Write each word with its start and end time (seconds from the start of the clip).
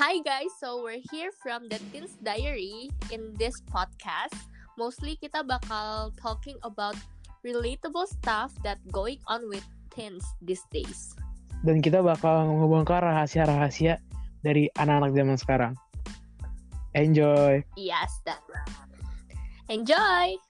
Hi 0.00 0.16
guys, 0.24 0.48
so 0.56 0.80
we're 0.80 1.04
here 1.12 1.28
from 1.44 1.68
the 1.68 1.76
Teens 1.92 2.16
Diary. 2.24 2.88
In 3.12 3.36
this 3.36 3.60
podcast, 3.68 4.32
mostly 4.80 5.20
kita 5.20 5.44
bakal 5.44 6.16
talking 6.16 6.56
about 6.64 6.96
relatable 7.44 8.08
stuff 8.08 8.48
that 8.64 8.80
going 8.88 9.20
on 9.28 9.44
with 9.52 9.60
teens 9.92 10.24
these 10.40 10.64
days. 10.72 11.12
Dan 11.68 11.84
kita 11.84 12.00
bakal 12.00 12.48
ngebongkar 12.48 13.04
rahasia-rahasia 13.04 14.00
dari 14.40 14.72
anak-anak 14.80 15.12
zaman 15.12 15.36
sekarang. 15.36 15.72
Enjoy! 16.96 17.60
Yes, 17.76 18.24
that. 18.24 18.40
Enjoy! 19.68 20.40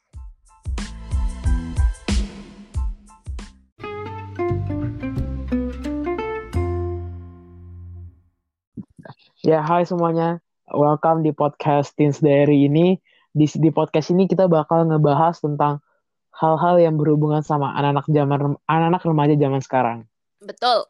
Ya, 9.51 9.67
hai 9.67 9.83
semuanya. 9.83 10.39
Welcome 10.71 11.27
di 11.27 11.35
podcast 11.35 11.99
Teens 11.99 12.23
Diary 12.23 12.71
ini. 12.71 13.03
Di, 13.35 13.51
di 13.51 13.75
podcast 13.75 14.15
ini 14.15 14.31
kita 14.31 14.47
bakal 14.47 14.87
ngebahas 14.87 15.43
tentang 15.43 15.83
hal-hal 16.31 16.79
yang 16.79 16.95
berhubungan 16.95 17.43
sama 17.43 17.75
anak-anak 17.75 18.07
zaman 18.15 18.55
anak-anak 18.71 19.03
remaja 19.03 19.35
zaman 19.35 19.59
sekarang. 19.59 19.99
Betul. 20.39 20.87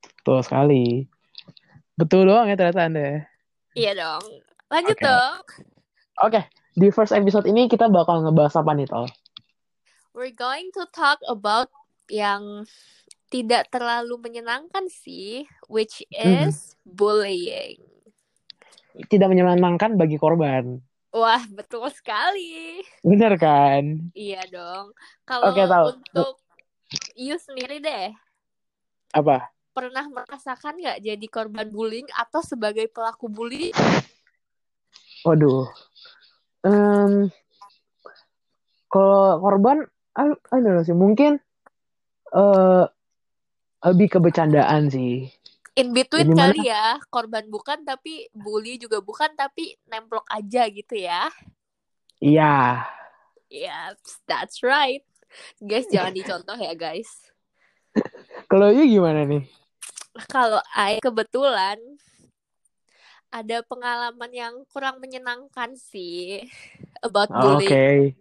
Betul 0.00 0.40
sekali. 0.40 1.12
Betul 1.92 2.32
doang 2.32 2.48
ya 2.48 2.56
ternyata 2.56 2.88
Anda. 2.88 3.28
Iya 3.76 3.92
dong. 4.00 4.24
Lanjut 4.72 4.96
Oke. 4.96 5.04
dong. 5.04 5.36
Oke, 6.24 6.40
di 6.72 6.88
first 6.88 7.12
episode 7.12 7.44
ini 7.44 7.68
kita 7.68 7.92
bakal 7.92 8.24
ngebahas 8.24 8.64
apa 8.64 8.72
nih, 8.72 8.88
Tol? 8.88 9.12
We're 10.16 10.32
going 10.32 10.72
to 10.72 10.88
talk 10.88 11.20
about 11.28 11.68
yang 12.08 12.64
tidak 13.28 13.68
terlalu 13.68 14.16
menyenangkan 14.20 14.88
sih, 14.88 15.44
which 15.68 16.00
Mhm. 16.08 16.48
is 16.48 16.74
bullying. 16.82 17.80
Tidak 18.98 19.28
menyenangkan 19.30 19.94
bagi 19.94 20.18
korban. 20.18 20.80
Wah, 21.14 21.40
betul 21.48 21.88
sekali. 21.92 22.82
Bener 23.00 23.36
kan? 23.40 24.12
Iya 24.12 24.44
dong. 24.48 24.92
Kalau 25.24 25.54
tahu. 25.54 25.86
untuk 25.96 26.34
you 27.14 27.36
sendiri 27.38 27.78
deh, 27.78 28.12
Apa? 29.14 29.52
pernah 29.72 30.10
merasakan 30.10 30.74
nggak 30.82 30.98
jadi 31.06 31.26
korban 31.30 31.70
bullying 31.70 32.08
atau 32.10 32.42
sebagai 32.42 32.90
pelaku 32.90 33.30
bully? 33.30 33.70
Waduh. 35.22 35.70
Em, 36.66 37.30
kalau 38.90 39.38
korban, 39.38 39.86
I, 40.18 40.34
I 40.50 40.58
don't 40.58 40.74
know 40.74 40.82
sih. 40.82 40.96
Mungkin 40.96 41.38
eh 42.34 42.84
lebih 43.84 44.08
ke 44.10 44.18
bercandaan 44.18 44.90
sih. 44.90 45.30
In 45.78 45.94
between 45.94 46.34
Jadi 46.34 46.34
mana? 46.34 46.50
kali 46.50 46.62
ya, 46.66 46.86
korban 47.06 47.46
bukan 47.46 47.86
tapi 47.86 48.26
bully 48.34 48.82
juga 48.82 48.98
bukan 48.98 49.30
tapi 49.38 49.78
nemplok 49.86 50.26
aja 50.26 50.66
gitu 50.66 50.98
ya. 50.98 51.30
Iya. 52.18 52.82
Yes, 53.46 53.98
that's 54.26 54.66
right. 54.66 55.06
Guys, 55.62 55.86
jangan 55.86 56.10
dicontoh 56.10 56.58
ya 56.58 56.74
guys. 56.74 57.30
Kalau 58.50 58.74
you 58.74 58.90
gimana 58.90 59.22
nih? 59.22 59.46
Kalau 60.26 60.58
I 60.74 60.98
kebetulan 60.98 61.78
ada 63.30 63.60
pengalaman 63.62 64.32
yang 64.34 64.54
kurang 64.72 64.98
menyenangkan 64.98 65.78
sih 65.78 66.42
about 67.06 67.30
Oke. 67.30 67.38
bullying. 67.38 68.18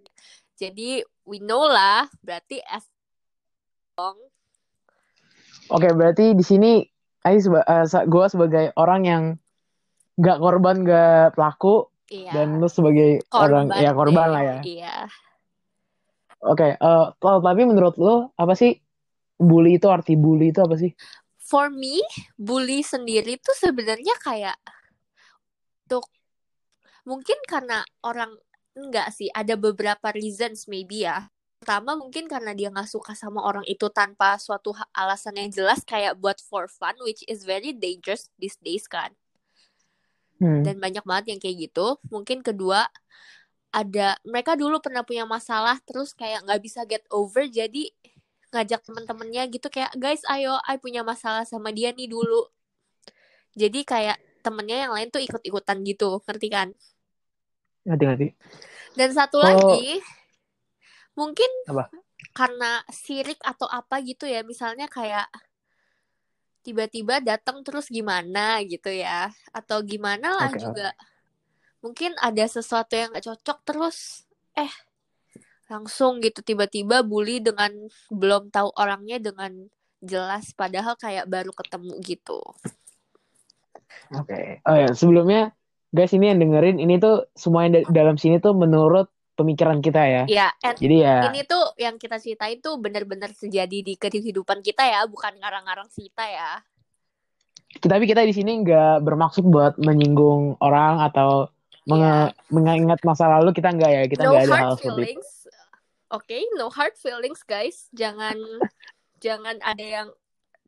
Jadi 0.58 1.02
we 1.25 1.41
know 1.41 1.66
lah, 1.66 2.05
berarti 2.22 2.61
as 2.69 2.85
Oke, 5.67 5.91
berarti 5.91 6.31
di 6.31 6.43
sini 6.43 6.71
I 7.27 7.37
seba 7.43 7.63
gue 8.07 8.25
sebagai 8.31 8.71
orang 8.79 9.01
yang 9.03 9.23
gak 10.15 10.39
korban, 10.39 10.87
gak 10.87 11.35
pelaku, 11.35 11.91
Iya. 12.07 12.31
dan 12.39 12.63
lu 12.63 12.67
sebagai 12.71 13.19
orang 13.35 13.67
ya 13.75 13.91
korban 13.91 14.27
lah 14.31 14.43
ya. 14.43 14.57
Iya. 14.63 14.95
Oke, 16.47 16.77
eh, 16.79 17.06
Tol, 17.19 17.38
tapi 17.44 17.61
menurut 17.67 18.00
lu 18.00 18.31
apa 18.38 18.53
sih 18.56 18.77
bully 19.35 19.75
itu 19.75 19.91
arti 19.91 20.16
bully 20.16 20.56
itu 20.56 20.63
apa 20.63 20.79
sih? 20.79 20.94
For 21.44 21.67
me, 21.67 22.00
bully 22.39 22.83
sendiri 22.83 23.39
tuh 23.39 23.56
sebenarnya 23.56 24.16
kayak 24.23 24.57
untuk 25.88 26.07
mungkin 27.07 27.39
karena 27.47 27.83
orang 28.03 28.35
enggak 28.77 29.11
sih, 29.16 29.27
ada 29.33 29.57
beberapa 29.57 30.13
reasons 30.13 30.69
maybe 30.69 31.07
ya. 31.07 31.27
Pertama 31.57 31.97
mungkin 31.97 32.29
karena 32.29 32.53
dia 32.53 32.69
nggak 32.69 32.85
suka 32.88 33.18
sama 33.18 33.41
orang 33.41 33.66
itu 33.66 33.90
tanpa 33.90 34.38
suatu 34.38 34.72
alasan 34.94 35.35
yang 35.41 35.50
jelas 35.50 35.81
kayak 35.81 36.16
buat 36.22 36.38
for 36.40 36.69
fun, 36.69 36.94
which 37.01 37.25
is 37.25 37.44
very 37.44 37.73
dangerous 37.73 38.29
these 38.38 38.57
days 38.62 38.85
kan. 38.85 39.12
Hmm. 40.38 40.62
dan 40.62 40.78
banyak 40.78 41.01
banget 41.01 41.25
yang 41.34 41.40
kayak 41.41 41.57
gitu. 41.66 41.97
Mungkin 42.13 42.45
kedua 42.45 42.85
ada 43.73 44.13
mereka 44.22 44.53
dulu 44.53 44.78
pernah 44.78 45.01
punya 45.01 45.25
masalah 45.25 45.81
terus 45.81 46.13
kayak 46.13 46.45
nggak 46.45 46.62
bisa 46.62 46.85
get 46.85 47.01
over 47.09 47.41
jadi 47.50 47.89
ngajak 48.53 48.85
temen-temennya 48.85 49.50
gitu 49.50 49.68
kayak 49.68 49.91
guys 49.97 50.22
ayo 50.29 50.56
I 50.63 50.78
punya 50.78 51.01
masalah 51.01 51.41
sama 51.44 51.74
dia 51.74 51.89
nih 51.89 52.06
dulu. 52.06 52.45
Jadi 53.57 53.81
kayak 53.81 54.22
temennya 54.45 54.85
yang 54.85 54.94
lain 54.94 55.09
tuh 55.09 55.25
ikut-ikutan 55.25 55.81
gitu, 55.81 56.22
ngerti 56.22 56.47
kan? 56.53 56.69
Ngerti-ngerti. 57.89 58.28
Dan 58.94 59.09
satu 59.18 59.41
Oh. 59.41 59.45
lagi 59.45 59.97
mungkin 61.17 61.50
Apa? 61.66 61.89
karena 62.38 62.85
sirik 62.94 63.41
atau 63.41 63.66
apa 63.66 63.97
gitu 64.05 64.29
ya, 64.29 64.45
misalnya 64.45 64.85
kayak 64.85 65.25
tiba-tiba 66.61 67.17
datang 67.23 67.66
terus 67.66 67.89
gimana 67.89 68.61
gitu 68.61 68.94
ya, 68.94 69.33
atau 69.50 69.81
gimana 69.81 70.38
lah 70.38 70.51
Oke, 70.53 70.61
juga. 70.61 70.89
Mungkin 71.81 72.13
ada 72.22 72.45
sesuatu 72.45 72.94
yang 72.94 73.09
gak 73.17 73.25
cocok 73.25 73.57
terus, 73.66 74.29
eh 74.53 74.69
langsung 75.67 76.23
gitu 76.23 76.39
tiba-tiba 76.45 77.03
bully 77.03 77.44
dengan 77.44 77.73
belum 78.13 78.53
tahu 78.53 78.72
orangnya 78.77 79.17
dengan 79.17 79.51
jelas, 80.00 80.53
padahal 80.53 80.94
kayak 80.95 81.25
baru 81.25 81.50
ketemu 81.51 81.97
gitu. 82.06 82.39
Oke. 84.13 84.61
Oh 84.63 84.75
ya, 84.77 84.94
sebelumnya 84.94 85.51
guys 85.91 86.13
ini 86.13 86.29
yang 86.31 86.39
dengerin 86.39 86.77
ini 86.77 87.00
tuh 87.00 87.27
semua 87.33 87.66
yang 87.66 87.81
da- 87.81 87.89
dalam 88.03 88.16
sini 88.19 88.38
tuh 88.44 88.53
menurut 88.53 89.09
pemikiran 89.38 89.78
kita 89.80 90.02
ya. 90.02 90.24
Ya, 90.25 90.48
and 90.66 90.81
Jadi 90.81 91.06
ya, 91.06 91.30
ini 91.30 91.46
tuh 91.46 91.78
yang 91.78 92.02
kita 92.02 92.18
ceritain 92.18 92.58
tuh 92.58 92.81
bener-bener 92.81 93.30
terjadi 93.38 93.86
di 93.86 93.94
kehidupan 93.94 94.66
kita 94.66 94.81
ya, 94.84 95.06
bukan 95.06 95.38
ngarang-ngarang 95.38 95.88
cerita 95.94 96.25
ya. 96.25 96.66
tapi 97.78 98.09
kita 98.09 98.25
di 98.25 98.34
sini 98.34 98.66
nggak 98.66 99.06
bermaksud 99.06 99.46
buat 99.53 99.78
menyinggung 99.78 100.58
orang 100.66 100.98
atau 100.98 101.46
menge- 101.86 102.34
mengingat 102.50 103.00
masa 103.06 103.30
lalu 103.30 103.53
kita 103.53 103.70
nggak 103.70 103.92
ya, 103.92 104.02
kita 104.09 104.22
no 104.25 104.34
nggak 104.34 104.44
ada 104.44 104.50
hard 104.50 104.64
hal 104.66 104.74
seperti 104.81 105.03
itu. 105.14 105.22
Oke, 106.08 106.40
no 106.56 106.72
hard 106.72 106.96
feelings 106.96 107.44
guys. 107.44 107.92
Jangan 107.92 108.36
jangan 109.25 109.59
ada 109.62 109.86
yang 109.86 110.09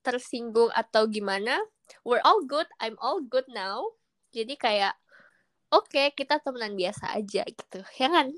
tersinggung 0.03 0.71
atau 0.75 1.07
gimana. 1.07 1.59
We're 2.05 2.23
all 2.23 2.43
good. 2.45 2.67
I'm 2.77 2.99
all 3.01 3.23
good 3.23 3.47
now. 3.49 3.95
Jadi 4.35 4.59
kayak 4.59 4.93
oke, 5.73 6.13
kita 6.13 6.39
temenan 6.43 6.75
biasa 6.75 7.15
aja 7.15 7.43
gitu. 7.47 7.79
Ya 7.99 8.07
kan? 8.11 8.35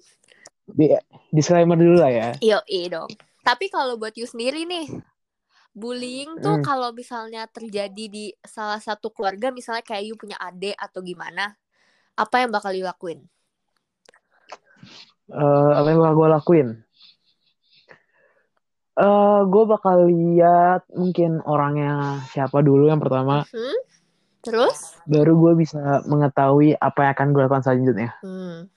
Di- 0.72 1.00
disclaimer 1.32 1.76
dulu 1.76 2.00
lah 2.00 2.12
ya. 2.12 2.30
Yo, 2.40 2.60
dong. 2.90 3.10
Tapi 3.42 3.68
kalau 3.68 3.98
buat 3.98 4.14
you 4.16 4.30
sendiri 4.30 4.64
nih, 4.66 4.88
bullying 5.72 6.38
tuh 6.40 6.60
Hmm. 6.60 6.66
kalau 6.66 6.90
misalnya 6.92 7.48
terjadi 7.48 8.06
di 8.12 8.32
salah 8.44 8.78
satu 8.78 9.10
keluarga, 9.10 9.50
misalnya 9.50 9.82
kayak 9.82 10.04
you 10.06 10.16
punya 10.20 10.38
adik 10.38 10.78
atau 10.78 11.02
gimana, 11.02 11.58
apa 12.16 12.36
yang 12.44 12.52
bakal 12.54 12.72
you 12.76 12.86
lakuin? 12.86 13.26
Eh, 15.32 15.72
apa 15.74 15.88
yang 15.88 16.00
bakal 16.04 16.16
gue 16.20 16.30
lakuin? 16.30 16.70
Eh, 18.92 19.42
gue 19.48 19.64
bakal 19.66 20.06
lihat 20.12 20.84
mungkin 20.92 21.40
orangnya 21.48 22.22
siapa 22.36 22.60
dulu 22.60 22.92
yang 22.92 23.00
pertama, 23.00 23.48
Hmm? 23.50 23.80
Terus? 24.44 25.00
baru 25.08 25.38
gue 25.38 25.54
bisa 25.64 26.04
mengetahui 26.06 26.76
apa 26.76 27.00
yang 27.08 27.12
akan 27.16 27.28
gue 27.32 27.42
lakukan 27.48 27.64
selanjutnya. 27.64 28.12
Hmm. 28.20 28.68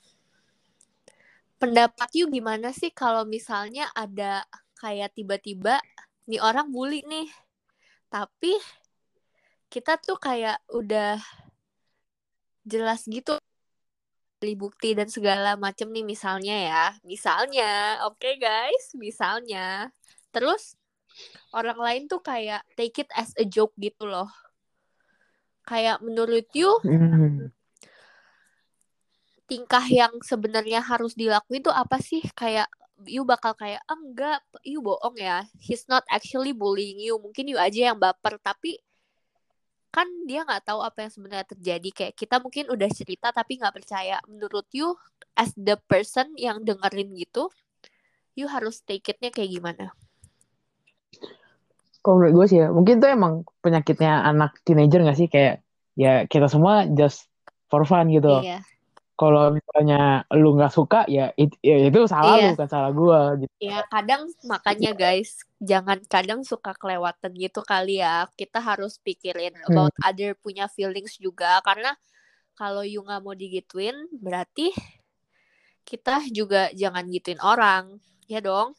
Pendapat 1.65 2.13
you 2.13 2.29
gimana 2.29 2.69
sih 2.69 2.93
kalau 2.93 3.25
misalnya 3.25 3.89
ada 3.97 4.45
kayak 4.77 5.17
tiba-tiba 5.17 5.81
nih 6.29 6.37
orang 6.37 6.69
bully 6.69 7.01
nih, 7.09 7.25
tapi 8.05 8.53
kita 9.73 9.97
tuh 9.97 10.21
kayak 10.21 10.61
udah 10.69 11.17
jelas 12.69 13.01
gitu 13.09 13.41
bukti 14.45 14.93
dan 14.93 15.09
segala 15.09 15.57
macem 15.57 15.89
nih 15.89 16.05
misalnya 16.05 16.53
ya, 16.53 16.85
misalnya, 17.01 17.97
oke 18.05 18.37
guys, 18.37 18.93
misalnya, 18.93 19.89
terus 20.29 20.77
orang 21.49 21.81
lain 21.81 22.03
tuh 22.05 22.21
kayak 22.21 22.61
take 22.77 23.01
it 23.01 23.09
as 23.17 23.33
a 23.41 23.45
joke 23.49 23.73
gitu 23.81 24.05
loh, 24.05 24.29
kayak 25.65 25.97
menurut 26.05 26.45
you 26.53 26.77
Hmm. 26.85 27.54
Tingkah 29.45 29.85
yang 29.85 30.13
sebenarnya 30.21 30.81
harus 30.81 31.13
dilakuin 31.13 31.61
tuh 31.61 31.73
apa 31.73 32.01
sih? 32.01 32.21
Kayak 32.33 32.69
you 33.05 33.23
bakal 33.27 33.53
kayak 33.53 33.81
ah, 33.85 33.97
enggak, 33.97 34.39
you 34.65 34.81
bohong 34.81 35.17
ya. 35.17 35.45
He's 35.61 35.85
not 35.85 36.05
actually 36.09 36.51
bullying 36.51 36.97
you. 37.01 37.17
Mungkin 37.21 37.49
you 37.49 37.57
aja 37.57 37.93
yang 37.93 37.97
baper, 38.01 38.41
tapi 38.41 38.81
kan 39.93 40.09
dia 40.27 40.43
nggak 40.43 40.67
tahu 40.67 40.83
apa 40.83 41.07
yang 41.07 41.11
sebenarnya 41.13 41.47
terjadi. 41.47 41.89
Kayak 41.93 42.13
kita 42.19 42.35
mungkin 42.43 42.67
udah 42.67 42.89
cerita 42.91 43.31
tapi 43.31 43.61
nggak 43.61 43.73
percaya. 43.73 44.19
Menurut 44.27 44.67
you 44.75 44.97
as 45.37 45.53
the 45.55 45.79
person 45.87 46.35
yang 46.35 46.63
dengerin 46.65 47.15
gitu 47.15 47.47
you 48.35 48.51
harus 48.51 48.83
take 48.83 49.07
itnya 49.07 49.31
kayak 49.31 49.47
gimana? 49.47 49.95
Kalau 52.03 52.19
menurut 52.21 52.43
gue 52.43 52.45
sih 52.51 52.59
ya 52.61 52.67
mungkin 52.69 52.99
tuh 52.99 53.09
emang 53.09 53.47
penyakitnya 53.63 54.27
anak 54.27 54.59
teenager 54.67 55.01
gak 55.01 55.17
sih? 55.17 55.31
Kayak 55.31 55.63
ya 55.95 56.27
kita 56.27 56.51
semua 56.51 56.85
just 56.91 57.31
for 57.71 57.87
fun 57.87 58.11
gitu 58.11 58.43
iya 58.43 58.59
kalau 59.15 59.55
misalnya 59.55 60.27
lu 60.35 60.59
nggak 60.59 60.75
suka 60.75 61.07
ya, 61.07 61.31
it, 61.39 61.55
ya 61.63 61.87
itu 61.87 62.03
salah 62.05 62.35
Iya. 62.35 62.51
lu 62.51 62.59
kan 62.59 62.67
salah 62.67 62.91
gua 62.91 63.19
gitu. 63.39 63.51
Ya 63.63 63.79
kadang 63.87 64.27
makanya 64.43 64.91
guys 64.91 65.39
jangan 65.63 66.03
kadang 66.05 66.43
suka 66.43 66.75
kelewatan 66.75 67.31
gitu 67.39 67.63
kali 67.63 68.03
ya. 68.03 68.27
Kita 68.35 68.59
harus 68.59 68.99
pikirin 68.99 69.55
Hmm. 69.55 69.71
about 69.71 69.95
other 70.03 70.35
punya 70.35 70.67
feelings 70.67 71.15
juga. 71.15 71.63
Karena 71.63 71.95
kalau 72.59 72.83
you 72.83 72.99
nggak 72.99 73.23
mau 73.23 73.31
digituin 73.31 73.95
berarti 74.11 74.75
kita 75.87 76.27
juga 76.29 76.67
jangan 76.75 77.07
gituin 77.07 77.39
orang. 77.39 78.03
Ya 78.27 78.43
dong? 78.43 78.75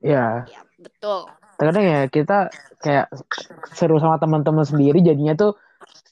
Ya 0.00 0.44
ya 0.44 0.60
betul. 0.76 1.28
Terkadang 1.56 1.84
ya 1.84 2.00
kita 2.08 2.48
kayak 2.80 3.12
seru 3.76 4.00
sama 4.00 4.16
teman-teman 4.16 4.64
sendiri 4.64 5.04
jadinya 5.04 5.36
tuh 5.36 5.52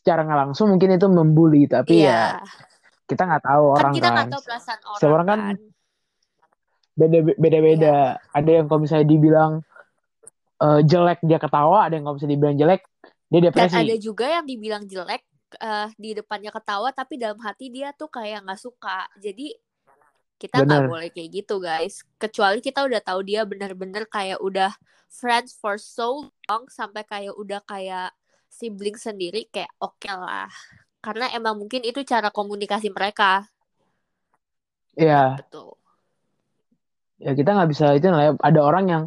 secara 0.01 0.25
nggak 0.25 0.41
langsung 0.49 0.73
mungkin 0.73 0.97
itu 0.97 1.09
membuli 1.09 1.65
tapi 1.65 2.05
ya 2.05 2.05
iya 2.05 2.21
kita 3.09 3.23
nggak 3.25 3.45
tahu 3.45 3.65
kan 3.67 3.77
orang 3.81 3.93
kita 3.97 4.09
kan. 4.13 4.27
tahu 4.29 4.43
perasaan 4.45 4.79
orang 4.85 4.99
Setiap 5.01 5.13
orang 5.17 5.27
kan 5.27 5.41
kan. 5.41 5.57
beda 6.99 7.19
beda 7.39 7.59
beda 7.63 7.95
Iya. 7.95 8.35
ada 8.35 8.51
yang 8.53 8.67
kalau 8.67 8.81
misalnya 8.83 9.07
dibilang 9.07 9.53
eh, 10.59 10.81
jelek 10.85 11.19
dia 11.23 11.39
ketawa. 11.39 11.87
Ada 11.87 11.95
yang 11.97 12.05
kalau 12.05 12.17
misalnya 12.19 12.35
dibilang 12.37 12.57
jelek 12.59 12.83
dia 13.29 13.39
dan 13.39 13.43
depresi. 13.49 13.77
ada 13.79 13.95
juga 13.97 14.27
yang 14.27 14.45
dibilang 14.45 14.83
jelek 14.85 15.23
eh, 15.57 15.89
di 15.97 16.11
depannya 16.13 16.51
ketawa 16.51 16.89
tapi 16.93 17.15
dalam 17.17 17.39
hati 17.41 17.71
dia 17.71 17.95
tuh 17.95 18.11
kayak 18.11 18.45
nggak 18.45 18.61
suka. 18.61 19.07
Jadi 19.17 19.55
kita 20.39 20.63
nggak 20.63 20.87
boleh 20.87 21.09
kayak 21.11 21.31
gitu 21.33 21.59
guys. 21.59 22.03
Kecuali 22.19 22.59
kita 22.59 22.87
udah 22.87 23.01
tahu 23.03 23.21
dia 23.27 23.43
bener-bener 23.43 24.07
kayak 24.07 24.39
udah 24.39 24.71
friends 25.09 25.57
for 25.57 25.81
so 25.81 26.29
long 26.51 26.65
sampai 26.69 27.03
kayak 27.03 27.33
udah 27.35 27.65
kayak 27.65 28.13
sibling 28.49 28.97
sendiri 28.97 29.49
kayak 29.49 29.71
oke 29.79 30.09
lah 30.09 30.49
karena 30.99 31.31
emang 31.33 31.55
mungkin 31.57 31.87
itu 31.87 32.03
cara 32.03 32.29
komunikasi 32.29 32.91
mereka 32.91 33.47
ya 34.99 35.39
betul 35.39 35.79
ya 37.19 37.35
kita 37.35 37.51
nggak 37.55 37.71
bisa 37.71 37.95
itu 37.95 38.11
lah 38.11 38.23
ya. 38.23 38.33
ada 38.39 38.61
orang 38.63 38.85
yang 38.87 39.03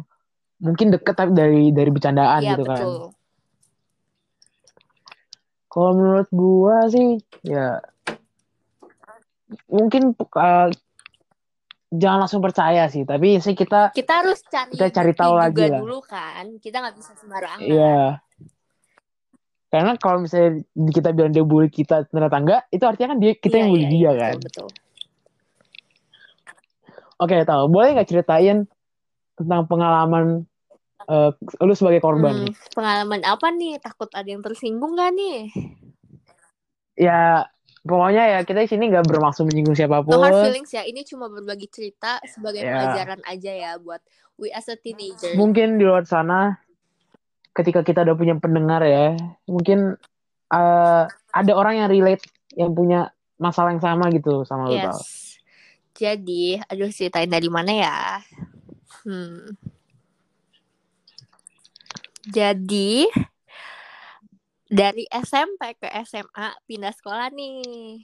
mungkin 0.56 0.88
deket 0.88 1.14
tapi 1.16 1.32
dari 1.32 1.68
dari 1.70 1.90
bercandaan 1.90 2.40
iya 2.40 2.50
gitu 2.56 2.64
kan 2.64 2.76
betul 2.80 2.96
kalau 5.68 5.90
menurut 5.96 6.28
gua 6.32 6.88
sih 6.88 7.16
ya 7.44 7.80
mungkin 9.68 10.12
uh, 10.16 10.68
jangan 11.92 12.24
langsung 12.24 12.40
percaya 12.40 12.88
sih 12.88 13.04
tapi 13.04 13.36
sih 13.36 13.52
kita 13.52 13.92
kita 13.92 14.24
harus 14.24 14.40
cari 14.48 14.72
Kita 14.72 14.88
cari 14.88 15.12
tahu 15.12 15.32
juga 15.36 15.42
lagi 15.44 15.64
lah. 15.68 15.80
dulu 15.80 15.98
kan 16.00 16.44
kita 16.56 16.76
nggak 16.80 16.96
bisa 16.96 17.12
sembarangan 17.20 17.60
Iya. 17.68 18.00
Karena 19.72 19.96
kalau 19.96 20.20
misalnya 20.20 20.60
kita 20.92 21.16
bilang 21.16 21.32
dia 21.32 21.40
bully 21.48 21.72
kita 21.72 22.04
ternyata 22.12 22.36
enggak, 22.36 22.62
itu 22.68 22.84
artinya 22.84 23.16
kan 23.16 23.18
dia 23.24 23.32
kita 23.32 23.56
Iya, 23.56 23.60
yang 23.64 23.68
bully 23.72 23.80
iya, 23.80 23.88
dia 23.88 24.00
iya, 24.04 24.10
kan. 24.12 24.36
betul, 24.36 24.68
betul. 24.68 24.68
Oke, 27.16 27.36
tahu. 27.48 27.62
Boleh 27.72 27.88
nggak 27.96 28.08
ceritain 28.12 28.68
tentang 29.32 29.64
pengalaman 29.64 30.44
eh, 31.08 31.30
lu 31.64 31.72
sebagai 31.72 32.04
korban? 32.04 32.52
Hmm, 32.52 32.54
pengalaman 32.76 33.24
apa 33.24 33.48
nih? 33.48 33.80
Takut 33.80 34.12
ada 34.12 34.28
yang 34.28 34.44
tersinggung 34.44 34.92
gak 34.92 35.16
nih? 35.16 35.48
Ya, 36.92 37.48
pokoknya 37.88 38.28
ya 38.28 38.38
kita 38.44 38.60
di 38.60 38.68
sini 38.68 38.92
nggak 38.92 39.08
bermaksud 39.08 39.48
menyinggung 39.48 39.72
siapa 39.72 40.04
pun. 40.04 40.12
No 40.12 40.20
hard 40.20 40.36
feelings 40.44 40.68
ya. 40.68 40.84
Ini 40.84 41.00
cuma 41.08 41.32
berbagi 41.32 41.64
cerita 41.72 42.20
sebagai 42.28 42.60
Ya. 42.60 42.76
pelajaran 42.76 43.20
aja 43.24 43.52
ya 43.56 43.72
buat 43.80 44.04
we 44.36 44.52
as 44.52 44.68
a 44.68 44.76
teenager. 44.76 45.32
Mungkin 45.32 45.80
di 45.80 45.88
luar 45.88 46.04
sana, 46.04 46.60
ketika 47.52 47.80
kita 47.84 48.04
udah 48.04 48.16
punya 48.16 48.34
pendengar 48.40 48.82
ya, 48.84 49.16
mungkin 49.48 49.96
eh, 50.52 51.04
ada 51.08 51.52
orang 51.52 51.84
yang 51.84 51.88
relate, 51.88 52.24
yang 52.56 52.72
punya 52.72 53.12
masalah 53.40 53.72
yang 53.72 53.82
sama 53.84 54.08
gitu 54.12 54.44
sama 54.44 54.68
lu 54.68 54.76
tau. 54.80 54.96
Yes. 54.96 55.40
Jadi, 55.92 56.56
aduh 56.66 56.88
ceritain 56.88 57.28
dari 57.28 57.48
mana 57.52 57.72
ya? 57.72 58.00
Hmm. 59.04 59.54
Jadi 62.22 63.10
dari 64.72 65.04
SMP 65.10 65.76
ke 65.76 65.88
SMA 66.08 66.48
pindah 66.64 66.94
sekolah 66.96 67.28
nih. 67.34 68.00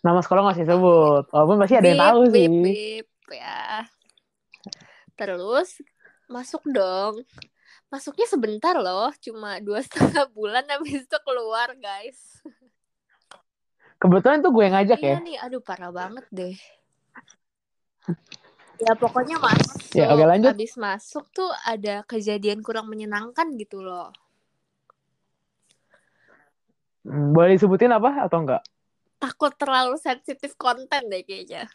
Nama 0.00 0.20
sekolah 0.24 0.40
nggak 0.48 0.56
sih 0.56 0.64
sebut, 0.64 1.28
walaupun 1.28 1.60
pasti 1.60 1.76
ada 1.76 1.92
yang 1.92 2.00
Bip, 2.00 2.08
tahu 2.08 2.20
sih. 2.32 2.46
bip, 2.48 2.64
bip, 2.64 3.08
ya. 3.36 3.84
Terus 5.12 5.68
masuk 6.24 6.64
dong. 6.72 7.20
Masuknya 7.90 8.26
sebentar 8.30 8.78
loh, 8.78 9.10
cuma 9.18 9.58
dua 9.58 9.82
setengah 9.86 10.30
bulan 10.30 10.62
habis 10.70 11.02
itu 11.02 11.18
keluar 11.26 11.74
guys. 11.74 12.38
Kebetulan 14.00 14.40
tuh 14.40 14.54
gue 14.54 14.62
yang 14.64 14.74
ngajak 14.78 14.98
iya 15.02 15.12
ya. 15.12 15.18
nih, 15.20 15.36
aduh 15.42 15.60
parah 15.60 15.92
banget 15.92 16.24
deh. 16.32 16.56
Ya 18.80 18.96
pokoknya 18.96 19.36
masuk. 19.36 19.92
Ya, 19.92 20.08
oke, 20.08 20.24
lanjut. 20.24 20.56
Habis 20.56 20.72
masuk 20.80 21.28
tuh 21.36 21.50
ada 21.68 22.00
kejadian 22.08 22.64
kurang 22.64 22.88
menyenangkan 22.88 23.52
gitu 23.60 23.84
loh. 23.84 24.08
Hmm, 27.04 27.36
Boleh 27.36 27.60
disebutin 27.60 27.92
apa 27.92 28.24
atau 28.24 28.40
enggak? 28.40 28.62
Takut 29.20 29.52
terlalu 29.52 30.00
sensitif 30.00 30.56
konten 30.56 31.12
deh 31.12 31.20
kayaknya. 31.26 31.68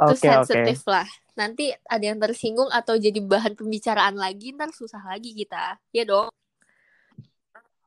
Terus 0.00 0.16
Oke, 0.16 0.28
oke. 0.32 0.32
sensitif 0.48 0.80
lah. 0.88 1.06
Nanti 1.36 1.68
ada 1.84 2.04
yang 2.04 2.16
tersinggung 2.16 2.72
atau 2.72 2.96
jadi 2.96 3.20
bahan 3.20 3.52
pembicaraan 3.52 4.16
lagi, 4.16 4.56
ntar 4.56 4.72
susah 4.72 5.04
lagi 5.04 5.36
kita. 5.36 5.76
Ya 5.92 6.08
dong. 6.08 6.32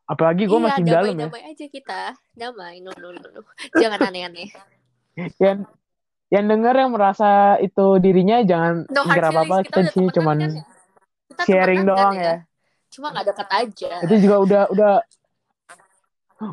Apalagi 0.06 0.46
gue 0.46 0.60
iya, 0.62 0.66
masih 0.70 0.84
di 0.86 0.92
dalam 0.94 1.14
ya. 1.18 1.26
damai-damai 1.26 1.44
aja 1.50 1.66
kita. 1.66 2.02
Damai, 2.38 2.76
no, 2.86 2.94
no, 3.02 3.10
no, 3.18 3.28
no. 3.34 3.42
Jangan 3.74 4.00
aneh-aneh. 4.14 4.50
Yang 5.44 5.70
yang 6.34 6.50
denger 6.50 6.74
yang 6.74 6.90
merasa 6.90 7.62
itu 7.62 8.02
dirinya 8.02 8.42
jangan 8.42 8.90
No 8.90 9.06
mikir 9.06 9.22
apa-apa, 9.22 9.62
feelings, 9.62 9.70
kita 9.70 9.80
udah 9.86 10.14
cuman 10.18 10.38
kan 10.42 10.50
ya? 10.50 10.64
Kita 11.30 11.42
sharing 11.46 11.82
kan 11.86 11.90
doang 11.94 12.16
ya. 12.18 12.36
Cuma 12.90 13.08
gak 13.14 13.26
deket 13.30 13.50
aja. 13.54 13.92
Itu 14.02 14.16
juga 14.18 14.36
udah 14.42 14.64
udah 14.74 14.94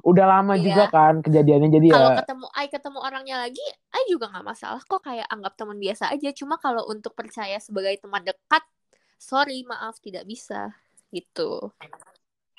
udah 0.02 0.26
lama 0.28 0.54
Iya. 0.54 0.64
juga 0.66 0.84
kan 0.88 1.14
kejadiannya 1.18 1.68
jadi 1.68 1.88
Kalau 1.88 2.10
ya 2.10 2.18
ketemu 2.20 2.46
Ai 2.52 2.66
ketemu 2.66 2.98
orangnya 2.98 3.36
lagi, 3.38 3.64
Ai 3.90 4.04
juga 4.06 4.28
nggak 4.28 4.46
masalah 4.46 4.80
kok 4.80 5.00
kayak 5.00 5.26
anggap 5.26 5.52
teman 5.54 5.76
biasa 5.76 6.08
aja. 6.08 6.30
Cuma 6.30 6.56
kalau 6.56 6.86
untuk 6.86 7.12
percaya 7.12 7.58
sebagai 7.58 7.96
teman 7.96 8.22
dekat, 8.22 8.62
sorry 9.16 9.64
maaf 9.64 9.98
tidak 9.98 10.24
bisa 10.24 10.72
gitu. 11.10 11.72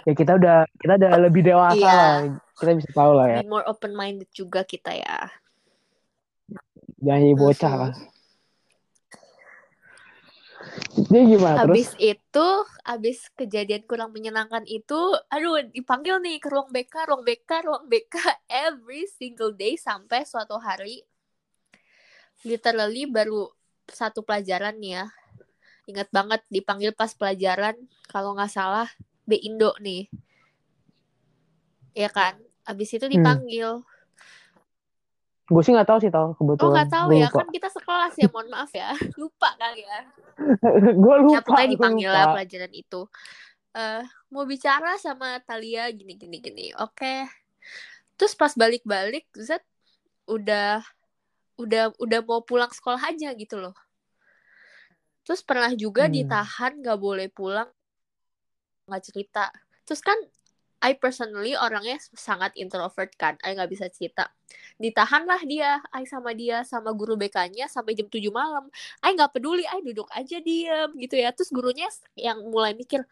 ya 0.02 0.12
kita 0.12 0.34
udah 0.34 0.66
kita 0.76 0.98
udah 0.98 1.12
lebih 1.22 1.42
dewasa 1.42 1.78
Iya. 1.78 1.94
lah. 1.94 2.16
Kita 2.58 2.72
bisa 2.74 2.90
tahu 2.92 3.12
lah 3.14 3.28
ya. 3.30 3.40
Be 3.40 3.48
more 3.48 3.66
open 3.66 3.94
minded 3.94 4.28
juga 4.32 4.62
kita 4.62 4.92
ya. 4.92 5.30
Jangan 7.00 7.22
jadi 7.22 7.36
bocah 7.36 7.74
lah. 7.76 7.92
Jadi 10.96 11.20
gimana 11.36 11.62
terus? 11.64 11.88
Habis 11.88 11.90
itu, 12.00 12.48
habis 12.88 13.20
kejadian 13.36 13.84
kurang 13.88 14.12
menyenangkan 14.16 14.64
itu, 14.68 15.00
aduh 15.28 15.60
dipanggil 15.72 16.20
nih 16.24 16.40
ke 16.40 16.48
ruang 16.48 16.72
BK, 16.72 16.96
ruang 17.08 17.24
BK, 17.24 17.50
ruang 17.68 17.86
BK 17.88 18.16
every 18.68 19.08
single 19.08 19.52
day 19.52 19.76
sampai 19.76 20.24
suatu 20.24 20.56
hari 20.58 21.04
literally 22.42 23.06
baru 23.06 23.54
satu 23.86 24.26
pelajaran 24.26 24.78
nih 24.82 25.02
ya. 25.02 25.06
Ingat 25.90 26.10
banget 26.14 26.42
dipanggil 26.50 26.94
pas 26.94 27.12
pelajaran 27.14 27.78
kalau 28.10 28.34
nggak 28.38 28.52
salah 28.54 28.90
B 29.26 29.38
Indo 29.38 29.74
nih. 29.82 30.10
Ya 31.94 32.10
kan? 32.10 32.40
Habis 32.66 32.96
itu 32.96 33.06
Hmm. 33.10 33.42
Gue 35.52 35.62
sih 35.62 35.72
nggak 35.72 35.84
tahu 35.86 36.00
sih 36.00 36.08
tahu 36.08 36.28
Oh 36.28 36.36
kebetulan. 36.38 36.72
nggak 36.74 36.90
tahu 36.90 37.08
Gua 37.08 37.18
ya 37.18 37.28
lupa. 37.28 37.38
kan 37.38 37.48
kita 37.52 37.68
sekelas 37.70 38.14
ya 38.16 38.28
mohon 38.30 38.48
maaf 38.48 38.72
ya 38.72 38.90
lupa 39.22 39.50
kali 39.54 39.84
ya. 39.84 40.00
gue 41.04 41.16
lupa. 41.20 41.34
ya 41.34 41.42
pokoknya 41.42 41.60
gua 41.60 41.74
dipanggil 41.76 42.08
lupa. 42.08 42.18
lah 42.18 42.26
pelajaran 42.34 42.72
itu 42.74 43.02
eh 43.72 44.04
mau 44.28 44.44
bicara 44.44 44.92
sama 44.98 45.40
Talia 45.40 45.88
gini 45.90 46.16
gini 46.16 46.38
gini 46.38 46.66
oke 46.74 47.28
terus 48.16 48.34
pas 48.34 48.52
balik-balik 48.52 49.28
Zat 49.34 49.64
udah 50.26 50.84
udah 51.56 51.92
udah 51.96 52.20
mau 52.22 52.42
pulang 52.42 52.68
sekolah 52.70 53.00
aja 53.06 53.32
gitu 53.32 53.56
loh 53.58 53.76
terus 55.22 55.40
pernah 55.40 55.72
juga 55.74 56.04
Hmm. 56.04 56.16
ditahan 56.18 56.80
nggak 56.80 56.96
boleh 56.98 57.28
pulang 57.28 57.68
nggak 58.86 59.04
cerita 59.04 59.52
terus 59.82 60.00
kan 60.00 60.16
I 60.82 60.98
personally 60.98 61.54
orangnya 61.54 62.02
sangat 62.18 62.58
introvert 62.58 63.14
kan 63.14 63.38
I 63.46 63.54
nggak 63.54 63.70
bisa 63.70 63.86
cerita. 63.94 64.34
Ditahan 64.82 65.30
lah 65.30 65.38
dia 65.46 65.78
I 65.94 66.10
sama 66.10 66.34
dia 66.34 66.66
sama 66.66 66.90
guru 66.98 67.14
BK-nya 67.14 67.70
sampai 67.70 67.94
jam 67.94 68.10
7 68.10 68.18
malam. 68.34 68.66
I 69.06 69.14
nggak 69.14 69.38
peduli 69.38 69.62
I 69.70 69.86
duduk 69.86 70.10
aja 70.10 70.42
diem 70.42 70.90
gitu 70.98 71.16
ya. 71.22 71.30
Terus 71.38 71.54
gurunya 71.54 71.86
yang 72.18 72.42
mulai 72.50 72.74
mikir 72.74 73.06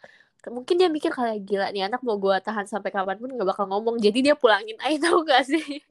mungkin 0.50 0.80
dia 0.82 0.90
mikir 0.90 1.12
kayak 1.14 1.46
gila 1.46 1.68
nih 1.70 1.92
anak 1.92 2.00
mau 2.00 2.16
gue 2.16 2.32
tahan 2.42 2.64
sampai 2.64 2.90
kapan 2.90 3.22
pun 3.22 3.30
nggak 3.30 3.50
bakal 3.54 3.70
ngomong. 3.70 4.02
Jadi 4.02 4.26
dia 4.26 4.36
pulangin 4.36 4.76
Ai 4.82 4.98
tau 5.04 5.22
gak 5.22 5.46
sih? 5.46 5.86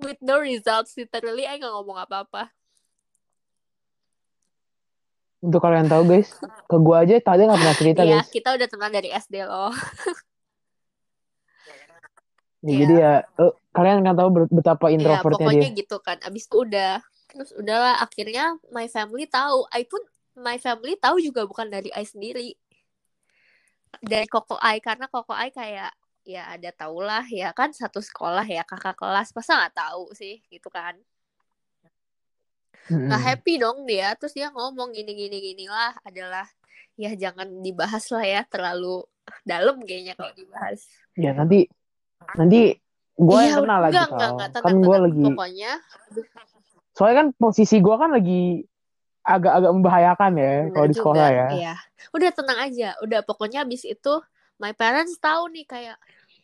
With 0.00 0.24
no 0.24 0.40
results 0.40 0.96
literally 0.96 1.44
Ai 1.44 1.60
nggak 1.60 1.74
ngomong 1.74 2.00
apa-apa. 2.00 2.48
Untuk 5.38 5.62
kalian 5.62 5.86
tahu 5.86 6.02
guys, 6.02 6.34
ke 6.66 6.76
gua 6.82 7.06
aja 7.06 7.14
tadi 7.22 7.46
nggak 7.46 7.60
pernah 7.62 7.76
cerita 7.78 8.00
Iya, 8.02 8.26
guys. 8.26 8.30
kita 8.34 8.58
udah 8.58 8.66
teman 8.66 8.90
dari 8.90 9.14
SD 9.14 9.46
loh. 9.46 9.70
Ya, 12.58 12.68
Iya. 12.68 12.78
Jadi 12.82 12.94
ya 12.98 13.12
eh, 13.22 13.52
kalian 13.70 13.98
kan 14.02 14.14
tahu 14.18 14.28
betapa 14.50 14.86
Iya, 14.90 14.94
introvertnya 14.98 15.46
pokoknya 15.46 15.68
dia. 15.70 15.78
gitu 15.78 15.96
kan. 16.02 16.16
Abis 16.26 16.44
itu 16.50 16.56
udah. 16.66 16.94
Terus 17.28 17.50
udahlah, 17.54 17.94
akhirnya 18.02 18.56
my 18.72 18.88
family 18.88 19.28
tahu. 19.28 19.68
I 19.70 19.84
pun, 19.84 20.00
my 20.34 20.56
family 20.58 20.96
tahu 20.96 21.20
juga 21.20 21.44
bukan 21.44 21.68
dari 21.68 21.92
I 21.92 22.02
sendiri. 22.02 22.56
Dari 24.00 24.26
Koko 24.26 24.56
I, 24.58 24.80
karena 24.80 25.06
Koko 25.12 25.36
I 25.36 25.52
kayak, 25.52 25.92
ya 26.28 26.44
ada 26.44 26.68
tau 26.76 27.00
lah 27.00 27.24
ya 27.24 27.56
kan 27.56 27.72
satu 27.72 28.04
sekolah 28.04 28.44
ya 28.44 28.60
kakak 28.60 29.00
kelas 29.00 29.32
masa 29.32 29.64
nggak 29.64 29.80
tahu 29.80 30.12
sih 30.12 30.44
gitu 30.52 30.68
kan 30.68 30.92
nggak 32.84 33.22
happy 33.32 33.56
dong 33.56 33.88
dia 33.88 34.12
terus 34.12 34.36
dia 34.36 34.52
ngomong 34.52 34.92
gini 34.92 35.16
gini 35.16 35.40
gini 35.40 35.64
lah 35.72 35.96
adalah 36.04 36.44
ya 37.00 37.16
jangan 37.16 37.64
dibahas 37.64 38.12
lah 38.12 38.24
ya 38.28 38.40
terlalu 38.44 39.08
dalam 39.40 39.80
kayaknya 39.80 40.20
kalau 40.20 40.36
dibahas 40.36 40.84
Ya 41.18 41.34
nanti 41.34 41.66
nanti 42.36 42.76
gua 43.16 43.40
Iya, 43.40 43.48
yang 43.48 43.58
kenal 43.64 43.80
lagi 43.80 43.92
enggak, 43.94 44.08
enggak, 44.10 44.30
enggak, 44.30 44.48
Kan 44.52 44.74
tenang. 44.76 45.02
lagi 45.06 45.24
Pokoknya, 45.24 45.72
soalnya 46.92 47.16
kan 47.16 47.26
posisi 47.38 47.76
gua 47.80 47.96
kan 47.96 48.10
lagi 48.12 48.42
agak-agak 49.28 49.72
membahayakan 49.76 50.32
ya 50.40 50.52
kalau 50.72 50.86
di 50.88 50.94
juga. 50.96 51.00
sekolah 51.04 51.28
ya. 51.28 51.46
Iya. 51.52 51.74
Udah 52.16 52.30
tenang 52.32 52.58
aja. 52.64 52.88
Udah 53.04 53.20
pokoknya 53.20 53.68
abis 53.68 53.84
itu, 53.84 54.14
my 54.56 54.72
parents 54.72 55.20
tahu 55.20 55.52
nih 55.52 55.68
kayak, 55.68 55.96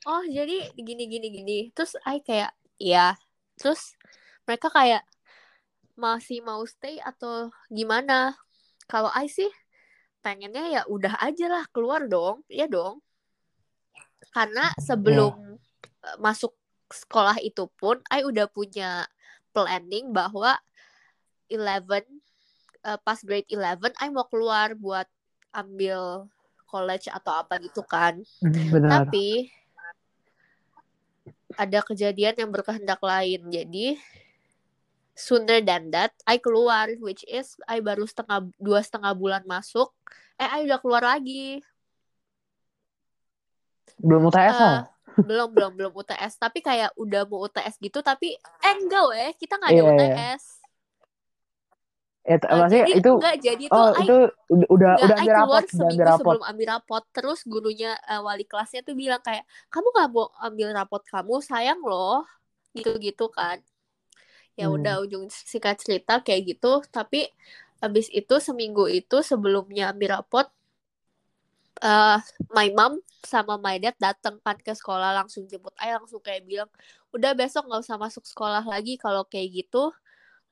oh 0.05 0.21
jadi 0.29 0.69
gini, 0.76 1.09
gini, 1.09 1.29
gini. 1.33 1.59
Terus 1.73 1.97
I 2.05 2.21
kayak, 2.21 2.53
iya. 2.76 3.17
Terus 3.57 3.97
mereka 4.45 4.69
kayak, 4.69 5.00
masih 5.97 6.45
mau 6.45 6.61
stay 6.69 7.00
atau 7.00 7.49
gimana? 7.73 8.37
Kalau 8.85 9.09
I 9.17 9.33
sih, 9.33 9.49
pengennya 10.21 10.69
ya 10.69 10.83
udah 10.85 11.17
aja 11.25 11.49
lah, 11.49 11.64
keluar 11.73 12.05
dong. 12.05 12.45
Iya 12.53 12.69
dong. 12.69 13.00
Karena 14.29 14.69
sebelum 14.76 15.57
eh, 15.57 15.63
masuk 16.20 16.52
sekolah 16.92 17.40
itu 17.40 17.66
pun, 17.80 17.99
I 18.12 18.23
udah 18.23 18.46
punya 18.50 19.08
planning 19.54 20.11
bahwa 20.12 20.58
11 21.49 22.04
eh, 22.84 22.99
pas 23.00 23.18
grade 23.23 23.49
11 23.49 23.94
I 23.99 24.08
mau 24.11 24.26
keluar 24.28 24.75
buat 24.76 25.06
ambil 25.54 26.28
college 26.66 27.06
atau 27.06 27.32
apa 27.38 27.62
gitu 27.62 27.87
kan. 27.87 28.18
Hmm, 28.42 28.66
Benar. 28.75 29.06
Tapi 29.06 29.49
ada 31.54 31.78
kejadian 31.87 32.34
yang 32.34 32.50
berkehendak 32.50 32.99
lain. 32.99 33.46
Jadi 33.46 33.94
sooner 35.14 35.62
than 35.62 35.94
that 35.94 36.11
I 36.26 36.42
keluar 36.42 36.90
which 36.99 37.23
is 37.30 37.54
I 37.70 37.78
baru 37.78 38.02
setengah 38.02 38.50
dua 38.58 38.82
setengah 38.82 39.14
bulan 39.14 39.46
masuk 39.46 39.94
eh 40.42 40.50
I 40.50 40.66
udah 40.66 40.82
keluar 40.82 41.06
lagi 41.06 41.62
Belum 43.94 44.26
UTS 44.26 44.58
lah. 44.58 44.90
Belum 45.28 45.49
belum 45.56 45.73
belum 45.78 45.92
UTS 46.00 46.35
tapi 46.42 46.59
kayak 46.64 46.90
udah 47.02 47.21
mau 47.30 47.44
UTS 47.47 47.76
gitu 47.83 47.99
tapi 48.02 48.26
eh 48.66 48.75
enggak 48.83 49.02
weh 49.12 49.30
kita 49.40 49.52
nggak 49.61 49.73
ada 49.78 49.83
iya. 49.83 49.90
UTS 49.90 50.44
Ya, 52.25 52.40
maksudnya 52.56 52.88
jadi 52.88 52.92
itu 52.97 53.12
enggak 53.12 53.35
jadi 53.44 53.64
tuh 53.76 53.85
oh 53.85 53.90
I 53.92 54.09
itu 54.09 54.14
udah 54.49 54.68
udah, 54.73 54.90
Nggak, 54.94 55.11
udah 55.11 55.16
ambil 55.21 55.35
rapot, 55.40 55.64
udah 55.76 55.88
ambil 55.92 56.06
rapot. 56.09 56.38
sebelum 56.38 56.42
ambil 56.50 56.66
rapot. 56.78 57.02
Terus 57.16 57.40
gurunya 57.52 57.99
eh, 58.11 58.21
wali 58.23 58.44
kelasnya 58.50 58.80
tuh 58.88 58.94
bilang 59.02 59.18
kayak, 59.26 59.44
kamu 59.73 59.88
gak 59.99 60.09
mau 60.14 60.26
ambil 60.47 60.68
rapot 60.78 61.02
kamu, 61.12 61.35
sayang 61.50 61.80
loh. 61.83 62.23
Gitu-gitu 62.76 63.26
kan. 63.33 63.59
Ya 64.54 64.66
Hmm. 64.66 64.75
udah 64.76 65.02
ujung 65.02 65.26
singkat 65.30 65.83
cerita 65.83 66.23
kayak 66.23 66.42
gitu. 66.54 66.83
Tapi 66.90 67.26
habis 67.83 68.06
itu 68.14 68.35
seminggu 68.38 68.87
itu 68.90 69.16
sebelumnya 69.30 69.90
ambil 69.92 70.21
rapot, 70.23 70.47
eh 71.83 72.19
my 72.54 72.69
mom 72.76 73.00
sama 73.25 73.57
my 73.59 73.81
dad 73.81 73.97
datang 73.99 74.38
kan 74.45 74.54
ke 74.61 74.71
sekolah 74.76 75.16
langsung 75.16 75.49
jemput 75.49 75.75
ayah 75.81 75.99
langsung 75.99 76.21
kayak 76.21 76.45
bilang 76.45 76.71
udah 77.11 77.33
besok 77.33 77.66
nggak 77.66 77.83
usah 77.83 77.97
masuk 77.99 78.25
sekolah 78.28 78.62
lagi 78.62 79.00
kalau 79.00 79.25
kayak 79.26 79.64
gitu. 79.64 79.90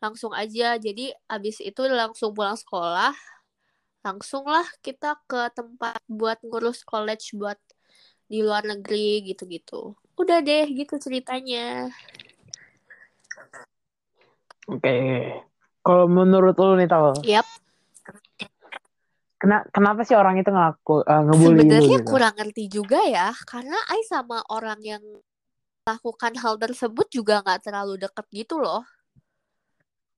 Langsung 0.02 0.34
aja. 0.34 0.74
Jadi 0.82 1.14
abis 1.30 1.62
itu 1.62 1.82
langsung 1.86 2.34
pulang 2.34 2.58
sekolah 2.58 3.14
langsung 4.02 4.42
lah 4.50 4.66
kita 4.82 5.14
ke 5.30 5.54
tempat 5.54 6.02
buat 6.10 6.42
ngurus 6.42 6.82
college 6.82 7.38
buat 7.38 7.54
di 8.26 8.42
luar 8.42 8.66
negeri 8.66 9.22
gitu-gitu. 9.30 9.94
Udah 10.18 10.42
deh 10.42 10.66
gitu 10.74 10.98
ceritanya. 10.98 11.86
Oke. 14.66 14.94
Kalau 15.82 16.06
menurut 16.06 16.54
lu 16.58 16.78
nih 16.78 16.86
tau, 16.86 17.10
yap 17.26 17.46
kena, 19.42 19.56
kenapa 19.74 20.00
sih 20.08 20.14
orang 20.22 20.36
itu 20.40 20.50
ngelaku 20.54 21.02
eh, 21.12 21.22
ngebully 21.26 21.64
sebenarnya 21.66 21.98
gitu? 21.98 22.10
kurang 22.10 22.34
ngerti 22.38 22.64
juga 22.76 23.00
ya 23.16 23.28
karena 23.50 23.78
I 23.90 24.00
sama 24.12 24.38
orang 24.56 24.80
yang 24.92 25.02
lakukan 25.90 26.34
hal 26.42 26.54
tersebut 26.64 27.06
juga 27.10 27.34
nggak 27.44 27.60
terlalu 27.66 27.94
deket 28.04 28.26
gitu 28.32 28.56
loh 28.64 28.82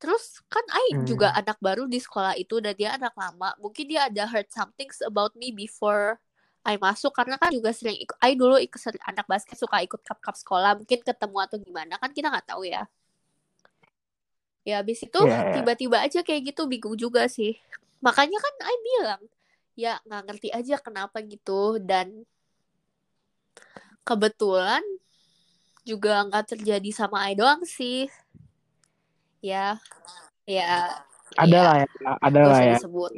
terus 0.03 0.25
kan 0.53 0.65
I 0.69 0.87
Hmm. 0.93 1.07
juga 1.09 1.33
anak 1.33 1.57
baru 1.67 1.89
di 1.89 1.97
sekolah 2.07 2.35
itu 2.37 2.61
dan 2.61 2.75
dia 2.77 2.91
anak 2.99 3.15
lama 3.17 3.57
mungkin 3.63 3.85
dia 3.89 4.01
ada 4.13 4.29
heard 4.29 4.49
something 4.53 4.91
about 5.11 5.33
me 5.41 5.49
before 5.55 6.21
I 6.65 6.77
masuk 6.77 7.13
karena 7.17 7.37
kan 7.41 7.49
juga 7.57 7.73
sering 7.73 7.97
ikut 8.05 8.19
I 8.21 8.37
dulu 8.37 8.57
ikut 8.61 8.81
anak 9.11 9.27
basket 9.33 9.57
suka 9.57 9.81
ikut 9.87 10.01
cup 10.05 10.19
cup 10.21 10.37
sekolah 10.37 10.77
mungkin 10.77 11.01
ketemu 11.01 11.39
atau 11.47 11.57
gimana 11.67 11.95
kan 12.03 12.11
kita 12.13 12.29
nggak 12.29 12.47
tahu 12.53 12.69
ya 12.69 12.85
ya 14.69 14.81
habis 14.81 15.01
itu 15.05 15.21
Iya, 15.21 15.37
iya. 15.49 15.53
tiba-tiba 15.57 15.97
aja 16.05 16.21
kayak 16.25 16.53
gitu 16.53 16.63
bingung 16.69 16.97
juga 16.97 17.29
sih 17.29 17.57
makanya 18.05 18.37
kan 18.37 18.55
I 18.69 18.77
bilang 18.85 19.23
ya 19.75 19.97
nggak 20.05 20.23
ngerti 20.29 20.49
aja 20.53 20.77
kenapa 20.79 21.25
gitu 21.25 21.81
dan 21.81 22.29
kebetulan 24.05 24.85
juga 25.89 26.21
nggak 26.29 26.53
terjadi 26.57 26.91
sama 26.93 27.25
I 27.29 27.35
doang 27.35 27.65
sih 27.65 28.13
ya 29.41 29.81
ya 30.45 31.01
Ada 31.35 31.57
ya 31.57 31.63
lah 31.65 31.77
ya, 31.81 31.89
ada 32.21 32.43
lah 32.47 32.61
ya. 32.61 32.77
disebut 32.77 33.13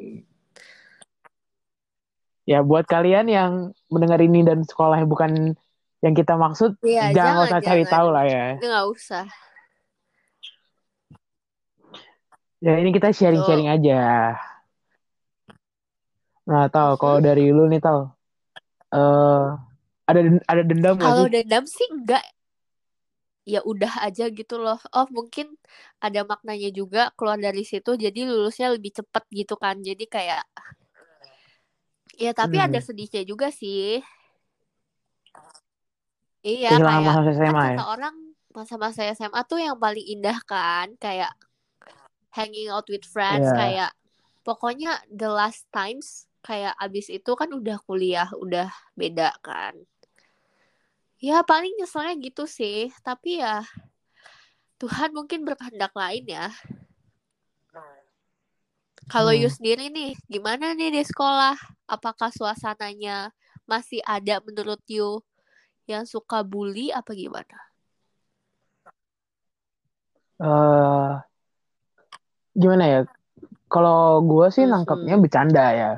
Ya 2.46 2.62
buat 2.62 2.86
kalian 2.86 3.26
yang 3.26 3.52
mendengar 3.90 4.22
ini 4.22 4.46
dan 4.46 4.62
sekolahnya 4.62 5.10
bukan 5.10 5.58
yang 5.98 6.14
kita 6.14 6.38
maksud, 6.38 6.78
Iya, 6.86 7.10
jangan 7.10 7.42
jangan, 7.42 7.46
usah 7.50 7.58
cari 7.58 7.82
jangan. 7.82 7.90
tahu 7.90 8.08
lah 8.14 8.24
ya. 8.30 8.46
nggak 8.62 8.84
usah 8.86 9.26
Ya 12.62 12.72
ini 12.80 12.90
kita 12.94 13.12
sharing-sharing 13.12 13.68
aja. 13.68 14.00
Nah, 16.46 16.70
tahu 16.70 16.94
Mhm. 16.94 17.00
kalau 17.02 17.18
dari 17.18 17.50
lu 17.50 17.66
nih 17.66 17.82
tahu, 17.82 18.06
eh 18.94 19.46
ada 20.06 20.20
ada 20.46 20.62
dendam 20.62 20.94
kalau 21.02 21.26
dendam 21.26 21.66
sih 21.66 21.82
enggak 21.90 22.22
ya 23.46 23.62
udah 23.62 24.02
aja 24.02 24.26
gitu 24.30 24.58
loh 24.58 24.78
oh 24.90 25.06
mungkin 25.10 25.54
ada 26.02 26.26
maknanya 26.26 26.70
juga 26.74 27.14
keluar 27.14 27.38
dari 27.38 27.62
situ 27.62 27.94
jadi 27.94 28.26
lulusnya 28.26 28.74
lebih 28.74 28.90
cepet 28.94 29.22
gitu 29.30 29.54
kan 29.54 29.78
jadi 29.82 30.02
kayak 30.06 30.42
ya 32.18 32.30
tapi 32.34 32.58
ada 32.58 32.78
Hmm. 32.78 32.86
sedihnya 32.86 33.22
juga 33.22 33.50
sih 33.54 34.02
iya 36.42 36.74
Kehilangan 36.74 36.90
kayak 36.90 37.06
masa 37.06 37.20
kan 37.22 37.34
SMA 37.38 37.62
ya. 37.62 37.70
kata 37.74 37.84
orang 37.86 38.14
masa-masa 38.50 39.00
SMA 39.14 39.40
tuh 39.46 39.58
yang 39.62 39.78
paling 39.78 40.06
indah 40.06 40.38
kan 40.46 40.94
kayak 40.98 41.30
hanging 42.34 42.66
out 42.70 42.86
with 42.90 43.06
friends 43.06 43.46
Iya. 43.46 43.58
kayak 43.58 43.90
pokoknya 44.42 45.02
the 45.10 45.30
last 45.30 45.70
times 45.70 46.26
kayak 46.46 46.78
abis 46.78 47.10
itu 47.10 47.32
kan 47.34 47.50
udah 47.50 47.74
kuliah 47.82 48.30
udah 48.38 48.70
beda 48.94 49.34
kan 49.42 49.74
ya 51.18 51.42
paling 51.42 51.74
nyeselnya 51.74 52.14
gitu 52.22 52.46
sih 52.46 52.94
tapi 53.02 53.42
ya 53.42 53.66
Tuhan 54.78 55.10
mungkin 55.10 55.42
berkehendak 55.42 55.90
lain 55.90 56.24
ya 56.30 56.54
kalau 59.10 59.34
Hmm. 59.34 59.42
you 59.42 59.50
sendiri 59.50 59.90
nih 59.90 60.14
gimana 60.30 60.78
nih 60.78 60.94
di 60.94 61.02
sekolah 61.02 61.58
apakah 61.90 62.30
suasananya 62.30 63.34
masih 63.66 63.98
ada 64.06 64.38
menurut 64.46 64.78
you 64.86 65.18
yang 65.90 66.06
suka 66.06 66.46
bully 66.46 66.94
apa 66.94 67.10
gimana 67.10 67.58
eh 70.36 71.12
gimana 72.56 72.84
ya? 72.88 73.00
Kalau 73.68 74.24
gue 74.24 74.46
sih 74.48 74.64
nangkepnya 74.64 75.16
bercanda 75.20 75.64
ya. 75.76 75.92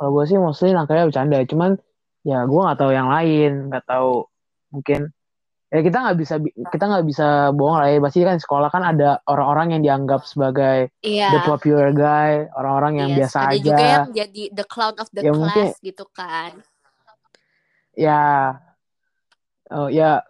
Kalau 0.00 0.16
gue 0.16 0.24
sih 0.24 0.40
mostly 0.40 0.72
nangkepnya 0.72 1.04
bercanda. 1.04 1.44
Cuman 1.44 1.76
ya 2.24 2.48
gue 2.48 2.56
nggak 2.56 2.78
tahu 2.80 2.88
yang 2.90 3.12
lain, 3.12 3.68
nggak 3.68 3.84
tahu 3.84 4.24
mungkin 4.72 5.12
ya 5.68 5.80
kita 5.80 5.96
nggak 6.00 6.18
bisa 6.18 6.34
kita 6.66 6.84
nggak 6.84 7.04
bisa 7.04 7.26
bohong 7.52 7.78
lah 7.78 7.86
ya 7.86 8.00
pasti 8.00 8.24
kan 8.24 8.38
sekolah 8.38 8.70
kan 8.70 8.82
ada 8.82 9.22
orang-orang 9.24 9.76
yang 9.76 9.82
dianggap 9.84 10.24
sebagai 10.24 10.90
Iya. 10.98 11.30
the 11.30 11.40
popular 11.44 11.92
guy 11.92 12.50
orang-orang 12.50 12.92
yang 12.98 13.10
Yes, 13.12 13.18
biasa 13.30 13.38
ada 13.38 13.50
aja 13.50 13.60
juga 13.60 13.84
yang 13.84 14.08
jadi 14.10 14.42
the 14.50 14.66
clown 14.66 14.94
of 14.96 15.06
the 15.12 15.20
Ya, 15.20 15.30
class 15.30 15.38
mungkin- 15.38 15.70
gitu 15.80 16.04
kan. 16.10 16.50
ya 17.92 18.22
oh, 19.70 19.86
ya 19.86 20.26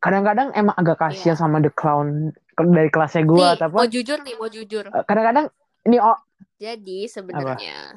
kadang-kadang 0.00 0.52
emang 0.52 0.76
agak 0.76 0.98
kasihan 0.98 1.32
Iya. 1.32 1.40
sama 1.40 1.64
the 1.64 1.72
clown 1.72 2.32
dari 2.52 2.88
kelasnya 2.88 3.24
gue 3.24 3.48
tapi 3.56 3.72
mau 3.72 3.88
jujur 3.88 4.18
nih, 4.20 4.34
mau 4.36 4.48
jujur. 4.48 4.84
kadang-kadang 5.02 5.48
ini 5.82 5.96
oh 5.96 6.18
Jadi 6.54 7.04
sebenarnya 7.06 7.92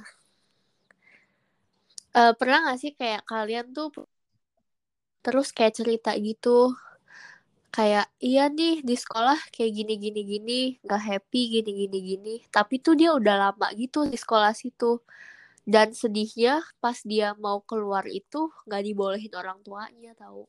eh, 2.18 2.34
pernah 2.40 2.58
gak 2.72 2.80
sih 2.82 2.92
kayak 2.98 3.22
kalian 3.30 3.68
tuh 3.78 3.94
terus 5.26 5.52
kayak 5.54 5.78
cerita 5.78 6.12
gitu? 6.18 6.74
Kayak 7.76 8.10
iya 8.18 8.50
nih 8.50 8.82
di 8.82 8.96
sekolah 8.98 9.38
kayak 9.54 9.72
gini 9.78 9.94
gini 10.02 10.22
gini 10.26 10.60
nggak 10.82 11.04
happy 11.04 11.42
gini 11.62 11.72
gini 11.86 11.98
gini. 12.10 12.36
Tapi 12.50 12.82
tuh 12.82 12.96
dia 12.98 13.14
udah 13.14 13.36
lama 13.52 13.68
gitu 13.78 14.08
di 14.10 14.18
sekolah 14.18 14.56
situ. 14.58 15.04
Dan 15.68 15.92
sedihnya 15.92 16.64
pas 16.82 16.98
dia 17.04 17.36
mau 17.38 17.60
keluar 17.62 18.08
itu 18.08 18.50
nggak 18.66 18.84
dibolehin 18.88 19.34
orang 19.36 19.60
tuanya 19.68 20.16
tahu 20.16 20.48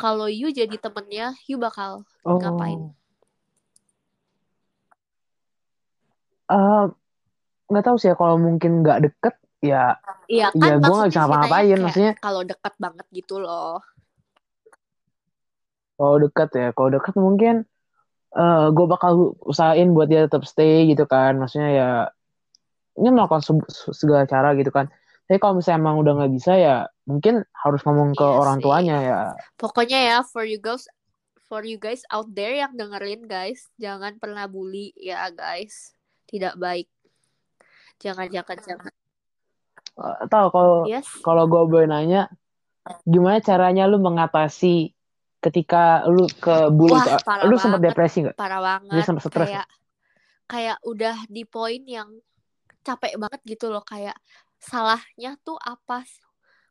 kalau 0.00 0.32
you 0.32 0.48
jadi 0.48 0.80
temennya 0.80 1.36
you 1.44 1.60
bakal 1.60 2.08
oh. 2.24 2.40
Ngapain? 2.40 2.96
Eh, 6.48 6.84
nggak 7.68 7.84
tahu 7.84 7.96
sih 8.00 8.08
ya 8.10 8.16
kalau 8.16 8.40
mungkin 8.40 8.80
nggak 8.80 9.06
deket 9.06 9.34
ya 9.60 9.96
Iya 10.26 10.48
kan 10.54 10.60
Ya, 10.60 10.76
gua 10.78 10.94
nggak 11.04 11.10
bisa 11.12 11.20
kayak 11.26 11.80
maksudnya- 11.82 12.16
kalau 12.18 12.40
deket 12.42 12.74
banget 12.76 13.06
gitu 13.12 13.34
loh 13.38 13.78
kalau 15.94 16.16
deket 16.16 16.48
ya 16.56 16.68
kalau 16.72 16.88
deket 16.90 17.14
mungkin 17.14 17.54
eh 18.30 18.66
gue 18.70 18.86
bakal 18.86 19.34
usahain 19.42 19.90
buat 19.90 20.06
dia 20.06 20.24
tetap 20.24 20.46
stay 20.46 20.86
gitu 20.86 21.02
kan 21.04 21.34
maksudnya 21.36 21.70
ya 21.70 21.90
ini 22.94 23.10
melakukan 23.10 23.42
se- 23.42 23.92
segala 23.92 24.22
cara 24.24 24.54
gitu 24.54 24.70
kan 24.70 24.86
tapi 25.26 25.38
kalau 25.38 25.58
misalnya 25.58 25.78
emang 25.82 25.98
udah 25.98 26.12
nggak 26.14 26.32
bisa 26.32 26.52
ya 26.54 26.76
mungkin 27.04 27.42
harus 27.52 27.82
ngomong 27.82 28.14
ke 28.14 28.22
Iya 28.22 28.34
orang 28.34 28.56
sih. 28.56 28.64
tuanya 28.64 28.96
ya 28.98 29.18
Pokoknya 29.54 29.98
ya 29.98 30.16
for 30.22 30.42
you 30.42 30.58
guys 30.58 30.86
for 31.44 31.66
you 31.66 31.76
guys 31.76 32.06
out 32.08 32.30
there 32.30 32.54
yang 32.54 32.78
dengerin 32.78 33.26
guys, 33.26 33.66
jangan 33.74 34.14
pernah 34.22 34.46
bully 34.46 34.94
ya 34.94 35.26
guys. 35.34 35.98
Tidak 36.30 36.54
baik. 36.54 36.86
Jangan 37.98 38.30
jangan 38.30 38.54
jangan. 38.62 38.94
Eh, 39.98 40.16
tahu 40.30 40.46
kalau 40.54 40.76
Yes. 40.86 41.06
kalau 41.26 41.44
gue 41.50 41.62
boleh 41.66 41.86
nanya 41.90 42.30
gimana 43.04 43.38
caranya 43.42 43.84
lu 43.90 43.98
mengatasi 44.00 44.94
ketika 45.40 46.04
lu 46.08 46.28
ke 46.28 46.68
bully 46.72 46.94
Wah, 46.94 47.04
itu? 47.04 47.16
Parah 47.24 47.44
lu 47.48 47.54
sempat 47.56 47.80
depresi 47.80 48.16
nggak? 48.24 48.36
Parah 48.36 48.60
Lu 48.60 48.70
banget. 48.70 49.04
sempet 49.08 49.22
stres 49.24 49.46
Kayak 49.48 49.66
kayak 50.50 50.78
udah 50.82 51.16
di 51.30 51.42
poin 51.46 51.80
yang 51.84 52.08
capek 52.84 53.16
banget 53.20 53.40
gitu 53.44 53.68
loh. 53.72 53.84
Kayak 53.84 54.16
salahnya 54.60 55.36
tuh 55.40 55.56
apa 55.60 56.04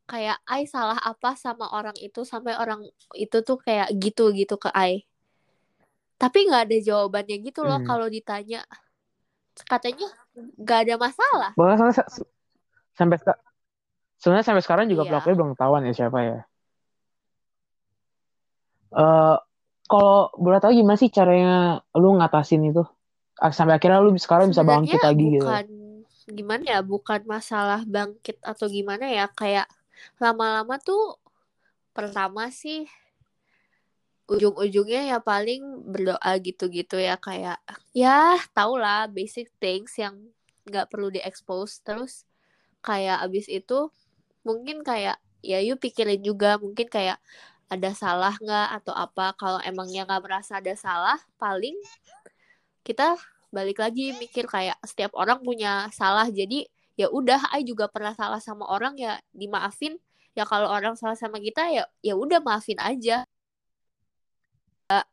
kayak 0.10 0.42
I 0.50 0.66
salah 0.66 0.98
apa 0.98 1.38
sama 1.38 1.70
orang 1.70 1.94
itu 2.02 2.26
sampai 2.26 2.58
orang 2.58 2.82
itu 3.14 3.38
tuh 3.46 3.58
kayak 3.62 3.94
gitu 4.02 4.34
gitu 4.34 4.58
ke 4.58 4.70
I 4.74 5.06
tapi 6.20 6.50
nggak 6.50 6.68
ada 6.68 6.78
jawabannya 6.84 7.36
gitu 7.46 7.64
loh 7.64 7.80
Hmm. 7.80 7.88
kalau 7.88 8.08
ditanya. 8.12 8.66
Katanya 9.70 10.08
nggak 10.36 10.80
ada 10.88 10.96
masalah. 11.00 11.52
Bahkan 11.56 11.90
sampai 13.00 13.16
sampai 13.16 13.18
seka- 13.24 13.42
sebenarnya 14.20 14.46
sampai 14.52 14.64
sekarang 14.68 14.86
juga 14.92 15.08
Iya. 15.08 15.12
pelakunya 15.16 15.36
belum 15.40 15.52
ketahuan 15.56 15.84
ya 15.88 15.94
siapa 15.96 16.20
ya. 16.20 16.40
Eh 18.90 19.36
kalau 19.90 20.30
boleh 20.38 20.60
tahu 20.62 20.76
gimana 20.76 21.00
sih 21.00 21.10
caranya 21.10 21.82
lu 21.98 22.20
ngatasin 22.20 22.62
itu? 22.68 22.84
Ah, 23.40 23.56
sampai 23.56 23.80
akhirnya 23.80 24.04
lu 24.04 24.12
sekarang 24.20 24.52
bisa 24.52 24.68
bangkit 24.68 25.00
lagi 25.00 25.40
gitu. 25.40 25.48
bukan 25.48 25.66
gimana 26.30 26.64
ya 26.68 26.80
bukan 26.86 27.22
masalah 27.26 27.82
bangkit 27.88 28.38
atau 28.46 28.70
gimana 28.70 29.10
ya 29.10 29.26
kayak 29.34 29.66
lama-lama 30.22 30.78
tuh 30.78 31.18
pertama 31.96 32.54
sih 32.54 32.86
ujung-ujungnya 34.30 35.10
ya 35.10 35.18
paling 35.18 35.90
berdoa 35.90 36.32
gitu-gitu 36.38 37.02
ya 37.02 37.18
kayak 37.18 37.58
ya 37.98 38.38
tau 38.54 38.78
lah 38.78 39.10
basic 39.10 39.50
things 39.58 39.98
yang 39.98 40.14
nggak 40.70 40.86
perlu 40.86 41.10
diekspos 41.10 41.82
terus 41.82 42.29
kayak 42.80 43.24
abis 43.26 43.46
itu 43.52 43.92
mungkin 44.48 44.82
kayak 44.82 45.20
ya 45.40 45.60
yuk 45.64 45.80
pikirin 45.80 46.20
juga 46.24 46.60
mungkin 46.60 46.88
kayak 46.88 47.20
ada 47.70 47.94
salah 47.94 48.34
nggak 48.42 48.68
atau 48.82 48.94
apa. 48.98 49.38
Kalau 49.38 49.60
emangnya 49.62 50.10
nggak 50.10 50.24
merasa 50.26 50.58
ada 50.58 50.74
salah 50.74 51.20
paling 51.38 51.78
kita 52.82 53.16
balik 53.54 53.78
lagi 53.82 54.14
mikir 54.18 54.50
kayak 54.50 54.78
setiap 54.82 55.14
orang 55.14 55.40
punya 55.46 55.88
salah. 55.94 56.26
Jadi 56.28 56.66
ya 56.98 57.08
udah 57.08 57.54
I 57.54 57.62
juga 57.64 57.86
pernah 57.88 58.18
salah 58.18 58.42
sama 58.42 58.66
orang 58.66 58.98
ya 58.98 59.22
dimaafin. 59.32 59.96
Ya 60.34 60.44
kalau 60.50 60.68
orang 60.70 60.98
salah 60.98 61.16
sama 61.16 61.38
kita 61.38 61.70
ya 61.70 61.86
ya 62.02 62.14
udah 62.18 62.42
maafin 62.42 62.82
aja. 62.82 63.26
Ya, 64.90 65.06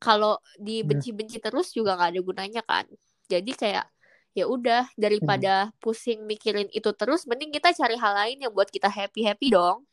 kalau 0.00 0.40
dibenci-benci 0.56 1.36
terus 1.44 1.76
juga 1.76 1.94
nggak 2.00 2.10
ada 2.16 2.20
gunanya 2.24 2.62
kan. 2.64 2.88
Jadi 3.28 3.52
kayak 3.52 3.91
ya 4.32 4.48
udah 4.48 4.88
daripada 4.96 5.68
pusing 5.76 6.24
mikirin 6.24 6.68
itu 6.72 6.88
terus 6.96 7.28
mending 7.28 7.52
kita 7.52 7.72
cari 7.76 8.00
hal 8.00 8.12
lain 8.16 8.40
yang 8.40 8.52
buat 8.52 8.72
kita 8.72 8.88
happy 8.88 9.28
happy 9.28 9.52
dong. 9.52 9.84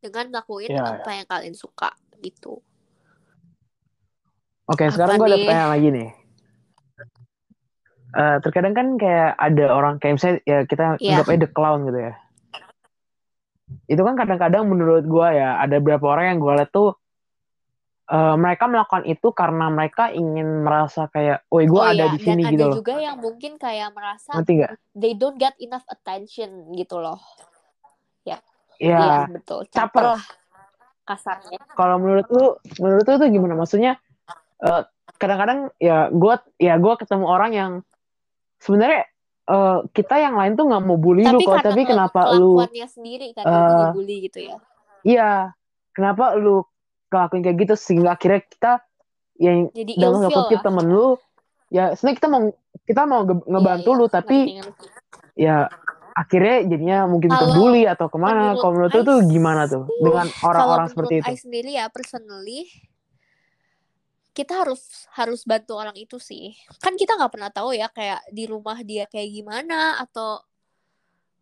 Dengan 0.00 0.32
ngelakuin 0.32 0.72
Ya, 0.72 0.96
apa 0.96 1.10
yang 1.12 1.26
kalian 1.28 1.52
suka 1.52 1.92
gitu. 2.24 2.64
Oke 4.70 4.86
Apa 4.86 4.94
sekarang 4.94 5.18
gue 5.18 5.28
ada 5.28 5.38
pertanyaan 5.42 5.70
lagi 5.74 5.88
nih. 5.90 6.10
Eh, 8.10 8.36
terkadang 8.42 8.74
kan 8.74 8.86
kayak 8.98 9.30
ada 9.38 9.64
orang 9.70 9.94
kayak 10.02 10.14
misalnya 10.18 10.38
ya 10.42 10.58
kita 10.66 10.98
Iya. 10.98 11.20
anggap 11.20 11.26
aja 11.30 11.38
the 11.42 11.50
clown 11.50 11.80
gitu 11.90 11.98
ya. 12.00 12.14
Itu 13.86 14.02
kan 14.02 14.14
kadang-kadang 14.18 14.66
menurut 14.66 15.04
gue 15.06 15.28
ya 15.34 15.58
ada 15.62 15.78
beberapa 15.78 16.10
orang 16.10 16.34
yang 16.34 16.38
gue 16.42 16.52
lihat 16.58 16.70
tuh 16.74 16.98
eh, 18.10 18.34
mereka 18.36 18.66
melakukan 18.66 19.06
itu 19.06 19.28
karena 19.30 19.70
mereka 19.70 20.10
ingin 20.10 20.66
merasa 20.66 21.06
kayak, 21.06 21.46
woi 21.46 21.70
gue 21.70 21.78
oh 21.78 21.86
ada 21.86 21.94
iya 21.94 22.06
di 22.10 22.18
dan 22.18 22.26
sini 22.26 22.42
ada 22.42 22.52
gitu 22.52 22.64
loh, 22.66 22.76
juga 22.82 22.94
yang 22.98 23.16
mungkin 23.22 23.52
kayak 23.56 23.88
merasa 23.94 24.30
ngerti 24.34 24.52
nggak? 24.58 24.72
they 24.98 25.12
don't 25.14 25.38
get 25.38 25.54
enough 25.62 25.86
attention 25.86 26.74
gitu 26.74 26.98
loh. 26.98 27.22
Ya, 28.26 28.42
iya. 28.82 29.30
Betul. 29.30 29.70
Caper. 29.70 30.18
lah 30.18 30.22
kasarnya. 31.10 31.58
Kalau 31.74 31.96
menurut 31.98 32.26
lu, 32.30 32.46
menurut 32.78 33.04
lu 33.06 33.14
tuh 33.18 33.28
gimana? 33.30 33.54
Maksudnya 33.58 33.92
eh, 34.62 34.82
kadang-kadang 35.18 35.74
ya 35.82 36.06
gue 36.12 36.34
ya 36.62 36.74
gue 36.78 36.94
ketemu 37.00 37.26
orang 37.26 37.52
yang 37.52 37.72
sebenarnya 38.62 39.10
eh, 39.50 39.78
kita 39.90 40.14
yang 40.22 40.38
lain 40.38 40.54
tuh 40.54 40.70
nggak 40.70 40.82
mau 40.86 40.98
bully 41.00 41.26
lu 41.26 41.40
tapi 41.40 41.44
kok, 41.44 41.54
karena 41.58 41.66
tapi 41.66 41.82
ke- 41.82 41.88
kenapa 41.90 42.20
lu 42.38 42.58
kelakuannya 42.62 42.86
sendiri 42.86 43.26
kan 43.34 43.44
yang 43.46 43.94
bully 43.96 44.16
gitu 44.30 44.38
ya. 44.38 44.56
Iya, 45.00 45.32
kenapa 45.96 46.36
lu 46.36 46.62
ngelakuin 47.10 47.42
kayak 47.42 47.58
gitu 47.66 47.74
sehingga 47.74 48.14
akhirnya 48.14 48.40
kita 48.46 48.72
yang 49.42 49.58
jadi 49.74 49.92
dalam 49.98 50.22
lah. 50.22 50.62
temen 50.62 50.86
lu 50.86 51.06
ya 51.70 51.84
sebenarnya 51.98 52.16
kita 52.22 52.28
mau 52.30 52.40
kita 52.86 53.02
mau 53.06 53.20
ge- 53.26 53.46
ngebantu 53.50 53.90
Iya, 53.90 53.98
lu 53.98 54.04
iya, 54.06 54.12
tapi 54.14 54.38
ya 55.34 55.56
akhirnya 56.14 56.56
jadinya 56.66 56.98
mungkin 57.10 57.30
Kalau 57.34 57.42
kebuli 57.50 57.82
atau 57.86 58.06
ke 58.06 58.18
mana. 58.18 58.54
kalau 58.58 58.72
menurut 58.74 58.92
lu 58.94 59.02
tuh 59.02 59.18
gimana 59.26 59.62
tuh 59.66 59.90
dengan 59.98 60.26
kalau 60.30 60.50
orang-orang 60.54 60.86
seperti 60.90 61.14
itu? 61.18 61.30
I 61.30 61.36
sendiri 61.38 61.70
ya 61.74 61.86
personally 61.90 62.70
kita 64.30 64.62
harus 64.62 65.10
harus 65.18 65.42
bantu 65.42 65.74
orang 65.74 65.96
itu 65.98 66.22
sih. 66.22 66.54
Kan 66.78 66.94
kita 66.94 67.18
nggak 67.18 67.32
pernah 67.34 67.50
tahu 67.50 67.74
ya 67.74 67.90
kayak 67.90 68.22
di 68.30 68.46
rumah 68.46 68.78
dia 68.86 69.10
kayak 69.10 69.26
gimana 69.26 69.98
atau 69.98 70.38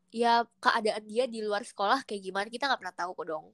ya 0.08 0.48
keadaan 0.56 1.04
dia 1.04 1.28
di 1.28 1.44
luar 1.44 1.64
sekolah 1.68 2.08
kayak 2.08 2.22
gimana 2.24 2.48
kita 2.48 2.64
nggak 2.64 2.80
pernah 2.80 2.96
tahu 2.96 3.12
kok 3.12 3.26
dong 3.28 3.46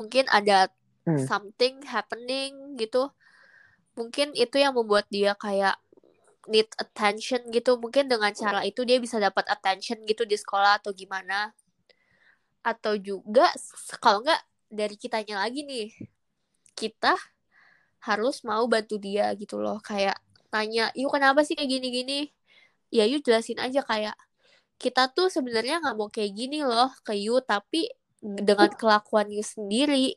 mungkin 0.00 0.24
ada 0.32 0.72
Hmm. 1.08 1.24
something 1.24 1.80
happening 1.88 2.76
gitu. 2.76 3.08
Mungkin 3.96 4.36
itu 4.36 4.60
yang 4.60 4.76
membuat 4.76 5.08
dia 5.08 5.32
kayak 5.32 5.80
need 6.48 6.68
attention 6.76 7.40
gitu. 7.48 7.80
Mungkin 7.80 8.08
dengan 8.08 8.32
cara 8.36 8.60
itu 8.68 8.84
dia 8.84 9.00
bisa 9.00 9.16
dapat 9.16 9.48
attention 9.48 10.04
gitu 10.04 10.28
di 10.28 10.36
sekolah 10.36 10.76
atau 10.80 10.92
gimana. 10.92 11.56
Atau 12.60 13.00
juga 13.00 13.48
kalau 13.98 14.20
nggak 14.20 14.42
dari 14.68 14.96
kitanya 15.00 15.40
lagi 15.40 15.64
nih 15.64 15.88
kita 16.76 17.16
harus 18.04 18.44
mau 18.44 18.64
bantu 18.68 19.00
dia 19.00 19.32
gitu 19.36 19.56
loh. 19.60 19.80
Kayak 19.80 20.20
tanya 20.52 20.92
yuk 20.92 21.12
kenapa 21.16 21.44
sih 21.48 21.56
kayak 21.56 21.80
gini-gini? 21.80 22.28
Ya 22.92 23.08
yuk 23.08 23.24
jelasin 23.24 23.56
aja 23.56 23.80
kayak 23.84 24.16
kita 24.80 25.12
tuh 25.12 25.28
sebenarnya 25.28 25.80
nggak 25.80 25.96
mau 25.96 26.08
kayak 26.08 26.32
gini 26.32 26.64
loh 26.64 26.88
ke 27.04 27.12
you 27.16 27.40
tapi 27.44 27.88
dengan 28.20 28.68
kelakuan 28.76 29.32
you 29.32 29.40
sendiri 29.40 30.16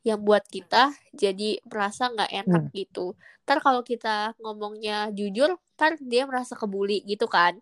yang 0.00 0.24
buat 0.24 0.48
kita 0.48 0.96
jadi 1.12 1.60
merasa 1.68 2.08
nggak 2.08 2.32
enak 2.32 2.62
gitu. 2.72 3.12
Ntar 3.44 3.60
kalau 3.60 3.84
kita 3.84 4.32
ngomongnya 4.40 5.12
jujur, 5.12 5.60
ntar 5.76 6.00
dia 6.00 6.24
merasa 6.24 6.56
kebuli 6.56 7.04
gitu 7.04 7.28
kan. 7.28 7.60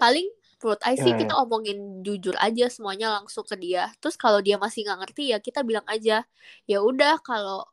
Paling 0.00 0.26
menurut 0.64 0.80
I 0.80 0.96
sih 0.96 1.12
iya. 1.12 1.20
kita 1.20 1.36
omongin 1.36 2.00
jujur 2.00 2.32
aja 2.40 2.72
semuanya 2.72 3.20
langsung 3.20 3.44
ke 3.44 3.52
dia 3.60 3.92
terus 4.00 4.16
kalau 4.16 4.40
dia 4.40 4.56
masih 4.56 4.88
nggak 4.88 4.98
ngerti 5.04 5.36
ya 5.36 5.36
kita 5.36 5.60
bilang 5.60 5.84
aja 5.84 6.24
ya 6.64 6.78
udah 6.80 7.20
kalau 7.20 7.68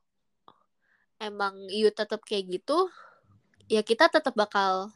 emang 1.16 1.56
you 1.72 1.88
tetap 1.88 2.20
kayak 2.28 2.52
gitu 2.52 2.92
ya 3.72 3.80
kita 3.80 4.12
tetap 4.12 4.36
bakal 4.36 4.92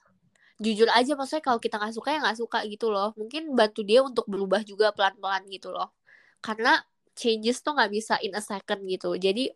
jujur 0.56 0.88
aja 0.88 1.20
maksudnya 1.20 1.44
kalau 1.44 1.60
kita 1.60 1.76
nggak 1.76 1.96
suka 1.96 2.10
ya 2.15 2.20
nggak 2.24 2.39
suka 2.39 2.60
gitu 2.68 2.88
loh. 2.91 3.12
Mungkin 3.20 3.52
bantu 3.56 3.82
dia 3.84 4.00
untuk 4.04 4.26
berubah 4.28 4.63
juga 4.63 4.91
pelan-pelan 4.96 5.44
gitu 5.52 5.72
loh. 5.76 5.91
Karena 6.39 6.80
changes 7.15 7.60
tuh 7.63 7.76
nggak 7.76 7.91
bisa 7.91 8.15
in 8.24 8.36
a 8.36 8.44
second 8.44 8.84
gitu. 8.88 9.15
Jadi 9.15 9.52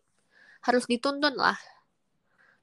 harus 0.63 0.83
dituntun 0.87 1.35
lah. 1.39 1.55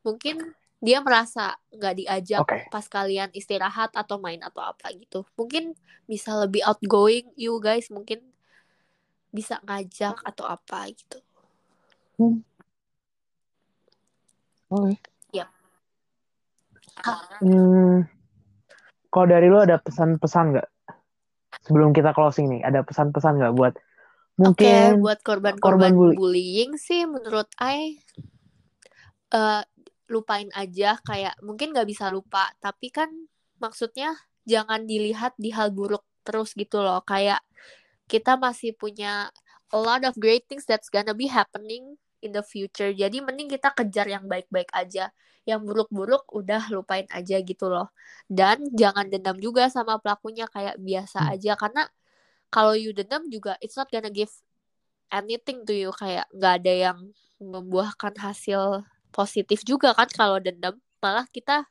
Mungkin 0.05 0.53
dia 0.77 1.01
merasa 1.01 1.57
nggak 1.73 1.95
diajak 1.97 2.41
Oke. 2.45 2.69
pas 2.69 2.85
kalian 2.85 3.33
istirahat 3.33 3.91
atau 3.97 4.21
main 4.21 4.41
atau 4.45 4.61
apa 4.61 4.93
gitu. 4.93 5.25
Mungkin 5.41 5.73
bisa 6.05 6.37
lebih 6.37 6.61
outgoing 6.69 7.33
you 7.35 7.57
guys 7.57 7.89
mungkin 7.89 8.21
bisa 9.33 9.61
ngajak 9.65 10.21
atau 10.21 10.45
apa 10.45 10.89
gitu. 10.93 11.19
Oke. 14.69 15.01
Yap. 15.33 15.49
Hmm, 17.45 18.09
kalau 19.17 19.27
dari 19.33 19.49
lu 19.49 19.57
ada 19.57 19.81
pesan-pesan 19.81 20.45
nggak? 20.53 20.69
Sebelum 21.65 21.97
kita 21.97 22.13
closing 22.13 22.53
nih, 22.53 22.61
ada 22.69 22.85
pesan-pesan 22.85 23.41
nggak 23.41 23.55
buat 23.57 23.73
mungkin 24.37 25.01
buat 25.01 25.25
korban 25.25 25.57
korban-korban 25.57 25.97
bully. 25.97 26.17
bullying 26.21 26.73
sih 26.77 27.09
menurut 27.09 27.49
I 27.57 27.97
eh, 29.33 29.63
lupain 30.13 30.53
aja 30.53 31.01
kayak 31.03 31.41
mungkin 31.41 31.73
nggak 31.73 31.89
bisa 31.89 32.13
lupa 32.13 32.53
tapi 32.61 32.93
kan 32.93 33.09
maksudnya 33.57 34.13
jangan 34.45 34.85
dilihat 34.85 35.35
di 35.41 35.51
hal 35.51 35.73
buruk 35.73 36.05
terus 36.23 36.53
gitu 36.53 36.85
loh 36.85 37.01
kayak 37.03 37.41
kita 38.07 38.37
masih 38.37 38.77
punya 38.77 39.33
a 39.73 39.79
lot 39.81 40.05
of 40.07 40.15
great 40.21 40.45
things 40.47 40.69
that's 40.69 40.93
gonna 40.93 41.17
be 41.17 41.27
happening 41.27 41.97
in 42.23 42.33
the 42.33 42.45
future. 42.45 42.91
Jadi 42.93 43.21
mending 43.21 43.51
kita 43.51 43.73
kejar 43.73 44.07
yang 44.09 44.25
baik-baik 44.29 44.71
aja. 44.73 45.11
Yang 45.47 45.61
buruk-buruk 45.63 46.27
udah 46.35 46.69
lupain 46.75 47.07
aja 47.15 47.39
gitu 47.41 47.71
loh. 47.71 47.91
Dan 48.27 48.67
jangan 48.75 49.07
dendam 49.07 49.39
juga 49.39 49.71
sama 49.71 49.99
pelakunya 50.03 50.51
kayak 50.51 50.77
biasa 50.81 51.19
Hmm. 51.23 51.33
aja. 51.39 51.53
Karena 51.55 51.83
kalau 52.51 52.75
you 52.75 52.91
dendam 52.95 53.27
juga 53.31 53.55
it's 53.63 53.79
not 53.79 53.91
gonna 53.91 54.11
give 54.11 54.33
anything 55.13 55.63
to 55.67 55.75
you. 55.75 55.91
Kayak 55.95 56.27
nggak 56.35 56.55
ada 56.63 56.73
yang 56.93 56.99
membuahkan 57.39 58.17
hasil 58.19 58.83
positif 59.15 59.63
juga 59.63 59.95
kan 59.95 60.11
kalau 60.11 60.43
dendam. 60.43 60.77
Malah 60.99 61.29
kita 61.31 61.69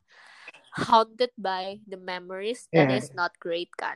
haunted 0.75 1.31
by 1.39 1.79
the 1.87 1.95
memories 1.95 2.67
that 2.71 2.91
Iya. 2.91 2.99
is 2.99 3.09
not 3.15 3.31
great 3.39 3.71
kan 3.79 3.95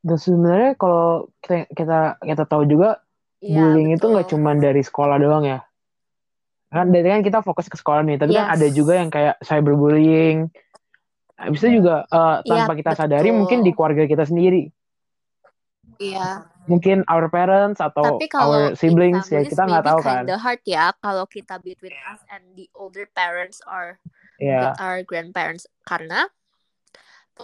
Dan 0.00 0.16
sebenarnya 0.16 0.70
kalau 0.80 1.28
kita 1.44 1.68
kita 1.76 1.98
kita 2.20 2.44
tahu 2.48 2.64
juga 2.64 3.04
Iya, 3.40 3.56
bullying 3.56 3.96
itu 3.96 4.04
betul. 4.04 4.12
nggak 4.12 4.26
cuma 4.32 4.50
dari 4.56 4.82
sekolah 4.84 5.16
doang 5.16 5.44
ya. 5.48 5.60
Kan 6.70 6.92
dari 6.92 7.08
kan 7.08 7.20
kita 7.24 7.40
fokus 7.40 7.66
ke 7.68 7.76
sekolah 7.76 8.04
nih, 8.04 8.16
tapi 8.20 8.32
kan 8.32 8.46
Yes. 8.46 8.54
ada 8.56 8.66
juga 8.70 8.92
yang 9.00 9.08
kayak 9.08 9.40
cyberbullying. 9.42 10.48
Habis 11.40 11.60
itu 11.64 11.80
juga 11.80 12.04
eh, 12.04 12.36
Iya, 12.44 12.48
tanpa 12.48 12.72
kita 12.76 12.92
sadari 12.92 13.28
betul. 13.28 13.38
mungkin 13.40 13.58
di 13.64 13.70
keluarga 13.72 14.04
kita 14.04 14.24
sendiri. 14.28 14.68
Iya. 16.00 16.48
Mungkin 16.68 17.08
our 17.08 17.26
parents 17.32 17.80
atau 17.80 18.20
Tapi 18.20 18.28
kalau 18.28 18.70
our 18.70 18.78
siblings 18.78 19.26
in 19.28 19.40
ya 19.40 19.42
kita 19.44 19.62
nggak 19.66 19.84
tahu 19.88 20.00
kan. 20.04 20.22
kinda 20.24 20.36
hard 20.38 20.62
ya 20.64 20.92
kalau 21.00 21.24
kita 21.26 21.56
between 21.60 21.96
us 22.08 22.20
and 22.28 22.44
the 22.56 22.68
older 22.76 23.08
parents 23.12 23.60
or 23.68 23.96
Ya, 24.40 24.72
with 24.72 24.80
our 24.80 25.04
grandparents 25.04 25.68
karena 25.84 26.24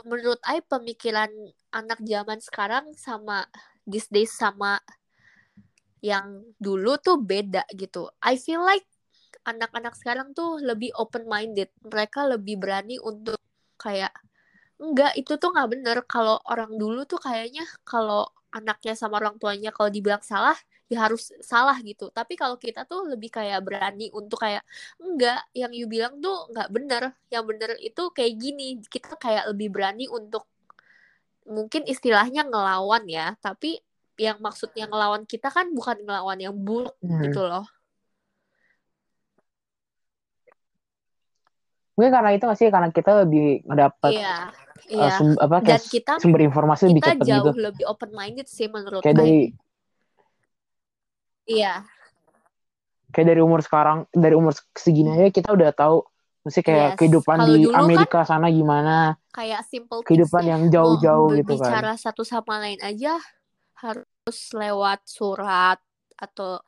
menurut 0.04 0.40
I 0.44 0.60
pemikiran 0.60 1.30
anak 1.72 2.02
zaman 2.02 2.38
sekarang 2.42 2.92
sama 2.98 3.46
these 3.86 4.10
days 4.10 4.34
sama 4.34 4.82
yang 6.04 6.44
dulu 6.60 7.00
tuh 7.00 7.16
beda 7.22 7.64
gitu. 7.72 8.10
I 8.20 8.36
feel 8.36 8.60
like 8.62 8.84
anak-anak 9.46 9.94
sekarang 9.96 10.34
tuh 10.36 10.60
lebih 10.60 10.92
open 10.98 11.24
minded. 11.30 11.70
Mereka 11.86 12.26
lebih 12.28 12.60
berani 12.60 13.00
untuk 13.00 13.38
kayak 13.80 14.12
enggak 14.82 15.16
itu 15.16 15.38
tuh 15.40 15.50
nggak 15.54 15.70
bener. 15.72 15.96
Kalau 16.04 16.36
orang 16.50 16.76
dulu 16.76 17.08
tuh 17.08 17.22
kayaknya 17.22 17.64
kalau 17.86 18.28
anaknya 18.52 18.94
sama 18.96 19.20
orang 19.20 19.36
tuanya 19.36 19.70
kalau 19.72 19.88
dibilang 19.92 20.22
salah 20.24 20.56
ya 20.86 21.10
harus 21.10 21.34
salah 21.42 21.74
gitu. 21.82 22.10
Tapi 22.14 22.38
kalau 22.38 22.54
kita 22.56 22.86
tuh 22.86 23.10
lebih 23.10 23.30
kayak 23.34 23.58
berani 23.62 24.06
untuk 24.14 24.38
kayak 24.38 24.62
enggak 25.02 25.42
yang 25.50 25.74
you 25.74 25.90
bilang 25.90 26.18
tuh 26.22 26.46
nggak 26.54 26.68
bener. 26.70 27.02
Yang 27.26 27.44
bener 27.50 27.70
itu 27.82 28.02
kayak 28.14 28.34
gini. 28.38 28.68
Kita 28.86 29.18
kayak 29.18 29.50
lebih 29.50 29.74
berani 29.74 30.06
untuk 30.06 30.46
mungkin 31.46 31.82
istilahnya 31.86 32.46
ngelawan 32.46 33.06
ya. 33.10 33.34
Tapi 33.42 33.82
yang 34.16 34.40
maksudnya 34.40 34.88
ngelawan 34.88 35.28
kita 35.28 35.52
kan 35.52 35.68
bukan 35.74 36.00
ngelawan 36.06 36.38
yang 36.40 36.54
buruk 36.56 36.94
Hmm. 37.02 37.20
gitu 37.20 37.42
loh. 37.44 37.66
Mungkin 41.96 42.12
karena 42.12 42.30
itu 42.36 42.44
nggak 42.44 42.58
sih 42.60 42.68
karena 42.68 42.88
kita 42.92 43.24
lebih 43.24 43.64
ngedapat 43.64 44.12
Iya, 44.12 44.36
iya. 44.92 45.08
sum- 45.16 45.40
apa 45.40 45.64
Dan 45.64 45.80
kita 45.80 46.20
sumber 46.20 46.44
informasi 46.44 46.92
lebih 46.92 47.00
kita 47.00 47.12
cepat 47.16 47.24
jauh 47.24 47.44
gitu. 47.48 47.50
lebih 47.56 47.84
open 47.88 48.10
minded 48.12 48.46
sih 48.46 48.68
menurut 48.68 49.00
Kayak 49.00 49.16
dari 49.16 49.48
Iya, 51.46 51.86
kayak 53.16 53.32
dari 53.32 53.40
umur 53.40 53.64
sekarang, 53.64 54.04
dari 54.12 54.36
umur 54.36 54.52
segini 54.76 55.16
aja 55.16 55.32
kita 55.32 55.48
udah 55.56 55.72
tahu 55.72 56.04
mesti 56.44 56.60
kayak 56.60 56.94
yes. 56.94 56.98
kehidupan 57.00 57.38
Kalau 57.42 57.56
di 57.56 57.64
kan 57.72 57.80
Amerika 57.80 58.18
sana 58.28 58.52
gimana, 58.52 59.16
kayak 59.32 59.64
simple 59.64 60.04
kehidupan 60.04 60.44
yang 60.44 60.62
jauh-jauh 60.68 61.32
gitu 61.40 61.56
kan. 61.56 61.80
berbicara 61.80 61.92
satu 61.96 62.22
sama 62.28 62.60
lain 62.60 62.76
aja 62.84 63.16
harus 63.80 64.38
lewat 64.52 65.00
surat 65.08 65.80
atau 66.20 66.60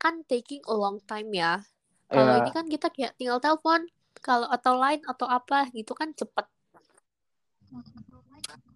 kan 0.00 0.24
taking 0.24 0.64
a 0.64 0.74
long 0.74 0.96
time 1.04 1.28
ya. 1.36 1.60
Kalau 2.10 2.32
Ya, 2.32 2.42
ini 2.42 2.50
kan 2.50 2.66
kita 2.66 2.88
kayak 2.90 3.14
tinggal 3.20 3.38
telepon 3.38 3.86
kalau 4.24 4.48
atau 4.50 4.80
line 4.80 5.04
atau 5.04 5.28
apa 5.28 5.68
gitu 5.70 5.92
kan 5.92 6.16
cepet. 6.16 6.48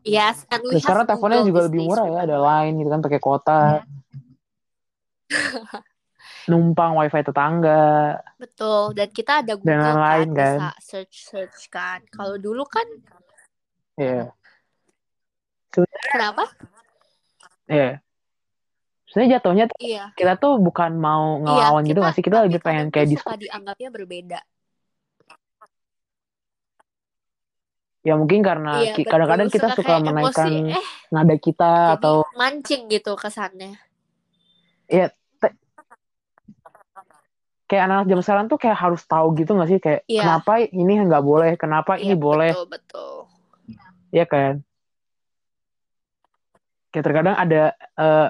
Yes, 0.05 0.45
and 0.53 0.61
we 0.69 0.77
dan 0.77 0.85
sekarang 0.85 1.05
teleponnya 1.09 1.43
juga 1.49 1.67
lebih 1.67 1.89
murah 1.89 2.07
ya, 2.07 2.19
ada 2.29 2.37
line 2.37 2.85
gitu 2.85 2.89
kan 2.93 3.01
pakai 3.01 3.19
kuota, 3.19 3.61
numpang 6.51 6.93
wifi 6.99 7.21
tetangga 7.25 8.21
Betul, 8.35 8.93
dan 8.93 9.09
kita 9.09 9.41
ada 9.41 9.55
dan 9.57 9.63
Google 9.63 9.79
kan, 9.81 9.95
lain-lain 9.97 10.29
kan. 10.37 10.57
bisa 10.59 10.69
search-search 10.83 11.73
kan. 11.73 12.05
Kalau 12.13 12.37
dulu 12.37 12.67
kan, 12.69 12.85
Iya, 13.95 14.35
kenapa? 16.11 16.51
iya. 17.71 18.03
Sebenarnya 19.07 19.39
jatuhnya 19.39 19.65
tuh 19.71 19.79
Iya, 19.79 20.05
kita 20.19 20.35
tuh 20.35 20.59
bukan 20.59 20.99
mau 20.99 21.39
iya, 21.39 21.71
ngelawan 21.71 21.83
gitu 21.87 21.95
kita 21.95 22.01
nggak 22.03 22.15
sih? 22.19 22.25
Kita 22.27 22.39
lebih 22.43 22.61
pengen 22.61 22.87
kayak 22.91 23.09
diskusi. 23.15 23.47
dianggapnya 23.47 23.89
berbeda. 23.95 24.41
Ya 28.05 28.19
mungkin 28.21 28.43
karena 28.45 28.85
Iya, 28.85 29.01
kadang-kadang 29.07 29.49
kita 29.49 29.73
Suka 29.73 29.79
suka 29.81 29.95
menaikkan 30.03 30.51
emosi, 30.53 30.77
eh, 30.77 30.85
nada 31.09 31.37
kita 31.41 31.73
jadi 31.73 31.95
atau 31.97 32.15
mancing 32.37 32.83
gitu 32.91 33.13
kesannya. 33.15 33.79
Ya 34.89 35.07
te- 35.41 35.57
kayak 37.65 37.85
anak 37.89 38.07
zaman 38.07 38.25
sekarang 38.25 38.47
tuh 38.53 38.59
kayak 38.61 38.79
harus 38.79 39.03
tahu 39.09 39.33
gitu 39.39 39.57
nggak 39.57 39.71
sih? 39.71 39.79
Kayak 39.81 40.01
Iya, 40.07 40.21
kenapa 40.23 40.53
ini 40.61 40.93
nggak 41.05 41.25
boleh, 41.25 41.53
kenapa 41.57 41.97
iya, 41.97 42.05
ini 42.07 42.15
boleh, 42.17 42.51
betul, 42.53 42.67
betul. 42.71 43.15
ya 44.13 44.25
kan? 44.29 44.61
Kayak 46.93 47.05
terkadang 47.11 47.37
ada 47.37 47.63
eh, 47.75 48.29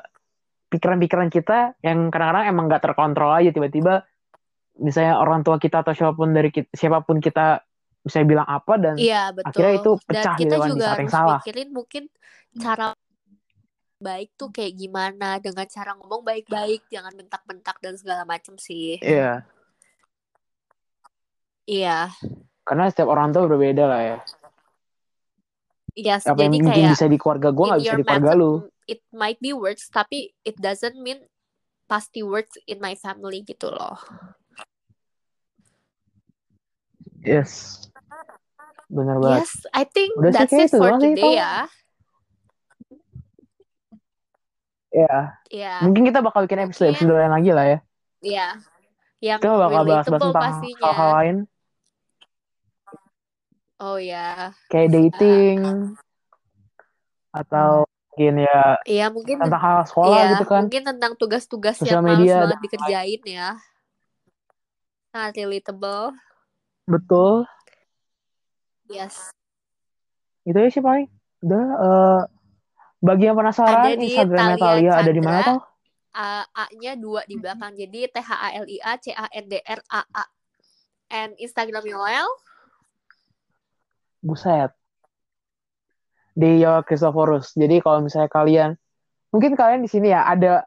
pikiran-pikiran 0.72 1.28
kita 1.30 1.78
yang 1.84 2.08
kadang-kadang 2.08 2.44
emang 2.50 2.64
nggak 2.66 2.82
terkontrol 2.82 3.30
aja 3.30 3.50
tiba-tiba 3.52 4.02
misalnya 4.80 5.22
orang 5.22 5.46
tua 5.46 5.60
kita 5.62 5.86
atau 5.86 5.94
siapa 5.94 6.18
pun 6.18 6.34
dari 6.34 6.50
kita, 6.50 6.66
siapa 6.74 7.06
pun 7.06 7.22
kita 7.22 7.62
bisa 8.04 8.20
bilang 8.26 8.44
apa 8.44 8.74
dan 8.76 8.94
Iya, 8.98 9.32
akhirnya 9.38 9.72
itu 9.80 9.90
betul. 9.96 10.06
Dan 10.10 10.10
pecah 10.10 10.34
kita 10.34 10.44
gitu 10.44 10.54
kan 10.60 10.68
juga 10.74 10.86
harus 10.92 11.10
salah. 11.14 11.40
mikirin 11.40 11.68
mungkin 11.70 12.02
cara 12.58 12.86
baik 14.04 14.36
tuh 14.36 14.52
kayak 14.52 14.76
gimana 14.76 15.40
dengan 15.40 15.64
cara 15.64 15.96
ngomong 15.96 16.20
baik-baik, 16.20 16.84
jangan 16.92 17.16
bentak-bentak 17.16 17.80
dan 17.80 17.96
segala 17.96 18.28
macam 18.28 18.60
sih. 18.60 19.00
Iya, 19.00 19.48
Iya, 21.64 22.12
karena 22.68 22.92
setiap 22.92 23.08
orang 23.08 23.32
tua 23.32 23.48
berbeda 23.48 23.84
lah 23.88 24.00
ya. 24.04 24.18
yes. 25.96 26.28
Apa 26.28 26.44
Jadi 26.44 26.60
yang 26.60 26.68
kayak 26.68 26.90
bisa 26.92 27.06
di 27.08 27.16
keluarga 27.16 27.48
gue 27.52 27.64
nggak 27.64 27.80
bisa 27.80 27.96
di 27.96 28.04
keluarga 28.04 28.32
lu. 28.36 28.52
it 28.84 29.00
might 29.16 29.40
be 29.40 29.56
works, 29.56 29.88
tapi 29.88 30.36
it 30.44 30.56
doesn't 30.60 31.00
mean 31.00 31.24
pasti 31.88 32.20
works 32.20 32.60
in 32.68 32.80
my 32.84 32.92
family 32.92 33.40
gitu 33.40 33.72
loh. 33.72 33.96
Yes, 37.24 37.80
benar 38.92 39.16
banget. 39.16 39.48
Yes, 39.48 39.52
I 39.72 39.88
think 39.88 40.12
Udah 40.20 40.32
that's 40.36 40.52
it 40.52 40.68
for 40.76 40.92
today 41.00 41.40
ya. 41.40 41.64
Ya, 44.94 45.34
Ya, 45.50 45.82
mungkin 45.82 46.06
kita 46.06 46.22
bakal 46.22 46.46
bikin 46.46 46.70
episode 46.70 46.94
episode 46.94 47.10
lain 47.18 47.34
lagi 47.34 47.50
lah 47.50 47.66
ya. 47.66 47.78
ya 48.22 48.48
yang 49.18 49.42
Kita 49.42 49.58
bakal 49.58 49.82
bahas-bahas 49.82 50.06
relatable 50.06 50.30
tentang 50.30 50.54
hal-hal 50.62 51.08
lain. 51.18 51.36
Oh 53.82 53.98
ya. 53.98 54.54
kayak 54.70 54.94
dating 54.94 55.58
atau 57.34 57.82
mungkin 58.14 58.46
ya 58.46 58.78
Iya 58.86 59.06
mungkin 59.10 59.42
tentang 59.42 59.58
hal 59.58 59.82
sekolah 59.90 60.14
Iya, 60.14 60.30
gitu 60.38 60.44
kan 60.46 60.60
mungkin 60.70 60.82
tentang 60.86 61.12
tugas-tugas 61.18 61.76
yang 61.82 62.06
media 62.06 62.46
banget 62.46 62.62
dikerjain 62.62 63.22
ya. 63.26 63.48
Sangat 65.10 65.34
relatable. 65.42 66.14
betul 66.86 67.48
Yes. 68.86 69.32
itu 70.44 70.54
ya 70.54 70.68
sih 70.70 70.84
paling 70.84 71.08
udah 71.42 71.64
eh, 71.82 72.20
bagi 73.04 73.28
yang 73.28 73.36
penasaran 73.36 73.84
Ada 73.84 74.00
di 74.00 74.06
Instagramnya 74.08 74.56
Thalia 74.56 74.64
Thalia 74.64 74.92
ada 74.96 75.12
di 75.12 75.22
mana 75.22 75.38
tau 75.44 75.58
A- 76.14 76.46
A-nya 76.46 76.94
dua 76.94 77.26
di 77.26 77.34
belakang. 77.36 77.74
Jadi 77.74 78.06
T 78.06 78.16
H 78.16 78.30
A 78.32 78.48
L 78.54 78.66
I 78.70 78.78
A 78.80 78.92
C 78.96 79.10
A 79.10 79.26
N 79.28 79.44
D 79.50 79.58
R 79.60 79.80
A 79.90 80.00
A. 80.14 80.24
And 81.10 81.34
Instagram 81.36 81.84
Yoel 81.84 82.26
buset 84.18 84.72
Deo 86.32 86.80
Christophorus 86.82 87.52
jadi 87.54 87.78
kalau 87.78 88.00
misalnya 88.02 88.32
kalian 88.32 88.70
mungkin 89.30 89.52
kalian 89.54 89.84
di 89.84 89.90
sini 89.92 90.10
ya 90.10 90.24
ada 90.24 90.64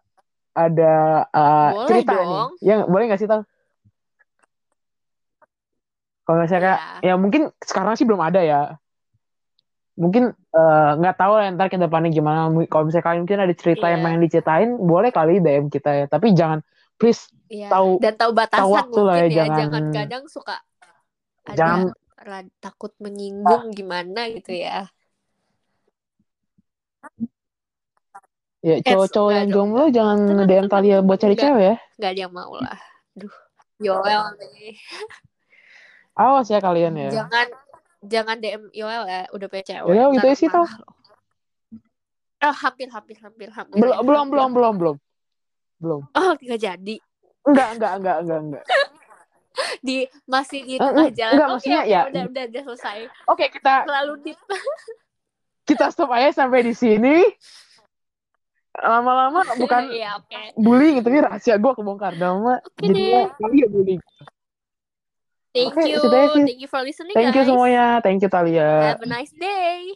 ada 0.54 0.94
eh, 1.26 1.70
Boleh 1.74 1.90
cerita 1.90 2.14
dong. 2.16 2.54
nih 2.62 2.70
ya 2.70 2.76
boleh 2.86 3.04
nggak 3.10 3.20
sih 3.20 3.28
tau 3.28 3.42
kalau 6.24 6.44
misalnya 6.44 6.64
kayak 6.64 6.80
Iya. 7.02 7.12
ya 7.12 7.14
mungkin 7.18 7.42
sekarang 7.60 7.94
sih 7.98 8.06
belum 8.06 8.22
ada 8.22 8.40
ya 8.44 8.62
mungkin 9.98 10.24
eh, 10.32 10.90
nggak 10.96 11.16
tahu 11.16 11.34
lah 11.34 11.50
ntar 11.52 11.68
ke 11.68 11.76
depannya 11.76 12.08
gimana 12.08 12.40
kalau 12.66 12.86
misalnya 12.86 13.04
kalian 13.04 13.22
mungkin 13.24 13.42
ada 13.42 13.54
cerita 13.54 13.86
yang 13.88 14.00
Iya. 14.00 14.06
pengen 14.06 14.22
diceritain 14.22 14.70
boleh 14.78 15.10
kali 15.10 15.34
DM 15.38 15.68
kita 15.68 15.90
ya 15.92 16.06
tapi 16.06 16.32
jangan 16.32 16.62
please 16.96 17.28
Iya. 17.48 17.72
Tahu- 17.72 17.98
Dan 17.98 18.14
tahu 18.14 18.32
batasan 18.32 18.68
waktu 18.68 19.00
lah 19.00 19.16
mungkin 19.18 19.26
ya, 19.26 19.34
ya. 19.34 19.38
jangan- 19.48 19.58
Jangan 19.58 19.84
kadang 19.92 20.24
suka 20.28 20.56
ada 21.44 21.56
Jangan- 21.56 21.94
rad- 22.20 22.56
takut 22.60 22.92
menyinggung 22.98 23.72
gimana 23.72 24.28
gitu 24.30 24.52
ya. 24.54 24.92
ya 28.60 28.76
cowok-cowok 28.84 29.30
enggak 29.30 29.40
yang 29.40 29.50
jomblo 29.50 29.84
jangan 29.88 30.18
nge-DM 30.20 30.44
tenang, 30.60 30.68
Thalia 30.68 30.98
buat 31.00 31.18
cari 31.18 31.34
enggak. 31.34 31.46
cewek 31.46 31.64
ya 31.64 31.76
Gak 31.98 32.10
ada 32.12 32.20
yang 32.20 32.34
mau 32.34 32.54
lah. 32.54 32.78
Duh. 33.14 33.34
Yoel 33.78 34.24
nih. 34.36 34.74
awas 36.16 36.48
ya 36.48 36.58
kalian 36.60 36.98
ya 36.98 37.10
Jangan 37.14 37.48
jangan 38.08 38.40
DM 38.40 38.72
Yoel 38.72 39.04
ya, 39.06 39.22
udah 39.30 39.48
punya 39.48 39.64
cewek. 39.64 39.94
Ya, 39.94 40.04
ntar 40.10 40.26
itu 40.26 40.40
sih, 40.40 40.48
marah 40.48 40.76
loh. 40.80 40.94
Ah, 42.38 42.54
hampir 42.54 42.88
hampir 42.88 43.18
hampir 43.20 43.50
hampir. 43.50 43.76
belum 43.76 43.96
ya, 43.98 44.02
belum 44.02 44.20
hampir. 44.26 44.32
belum 44.34 44.50
belum 44.54 44.74
belum 44.78 44.96
belum 45.78 46.02
Oh, 46.14 46.34
nggak 46.38 46.60
jadi. 46.62 46.96
enggak 47.44 47.70
enggak 47.76 47.94
enggak 47.98 48.18
enggak 48.22 48.40
enggak 48.46 48.64
Di 49.88 49.98
masih 50.26 50.62
di 50.64 50.76
Eh, 50.78 50.84
tengah 50.86 51.10
eh, 51.10 51.14
jalan. 51.14 51.34
enggak, 51.34 51.48
Oke, 51.48 51.54
maksudnya 51.58 51.82
oke, 51.82 51.92
ya- 51.92 52.06
udah 52.08 52.24
udah 52.30 52.44
udah 52.50 52.62
selesai. 52.72 52.98
oke 53.26 53.46
kita 53.50 53.74
Terlalu 53.90 54.14
deep. 54.22 54.40
kita 55.68 55.86
stop 55.92 56.10
aja 56.14 56.32
sampai 56.32 56.62
di 56.64 56.72
sini 56.72 57.26
lama-lama 58.78 59.42
bukan 59.58 59.90
Iya, 59.98 60.22
oke. 60.22 60.42
bullying 60.56 61.02
tapi 61.02 61.18
rahasia 61.20 61.58
gue 61.58 61.72
kebongkar 61.74 62.14
nama 62.14 62.62
Oke 62.62 62.86
jadinya 62.86 63.34
Thalia 63.36 63.68
bullying 63.68 64.02
Thank 65.58 65.74
Oke, 65.74 65.90
you. 65.90 65.98
Thank 66.46 66.62
you 66.62 66.68
for 66.70 66.82
listening, 66.86 67.18
thank 67.18 67.34
you 67.34 67.42
guys. 67.42 67.50
semuanya 67.50 67.86
thank 68.06 68.22
you 68.22 68.30
Thalia 68.30 68.94
Have 68.94 69.02
a 69.02 69.10
nice 69.10 69.34
day. 69.34 69.90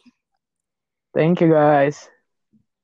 thank 1.14 1.38
you 1.42 1.50
guys 1.54 2.10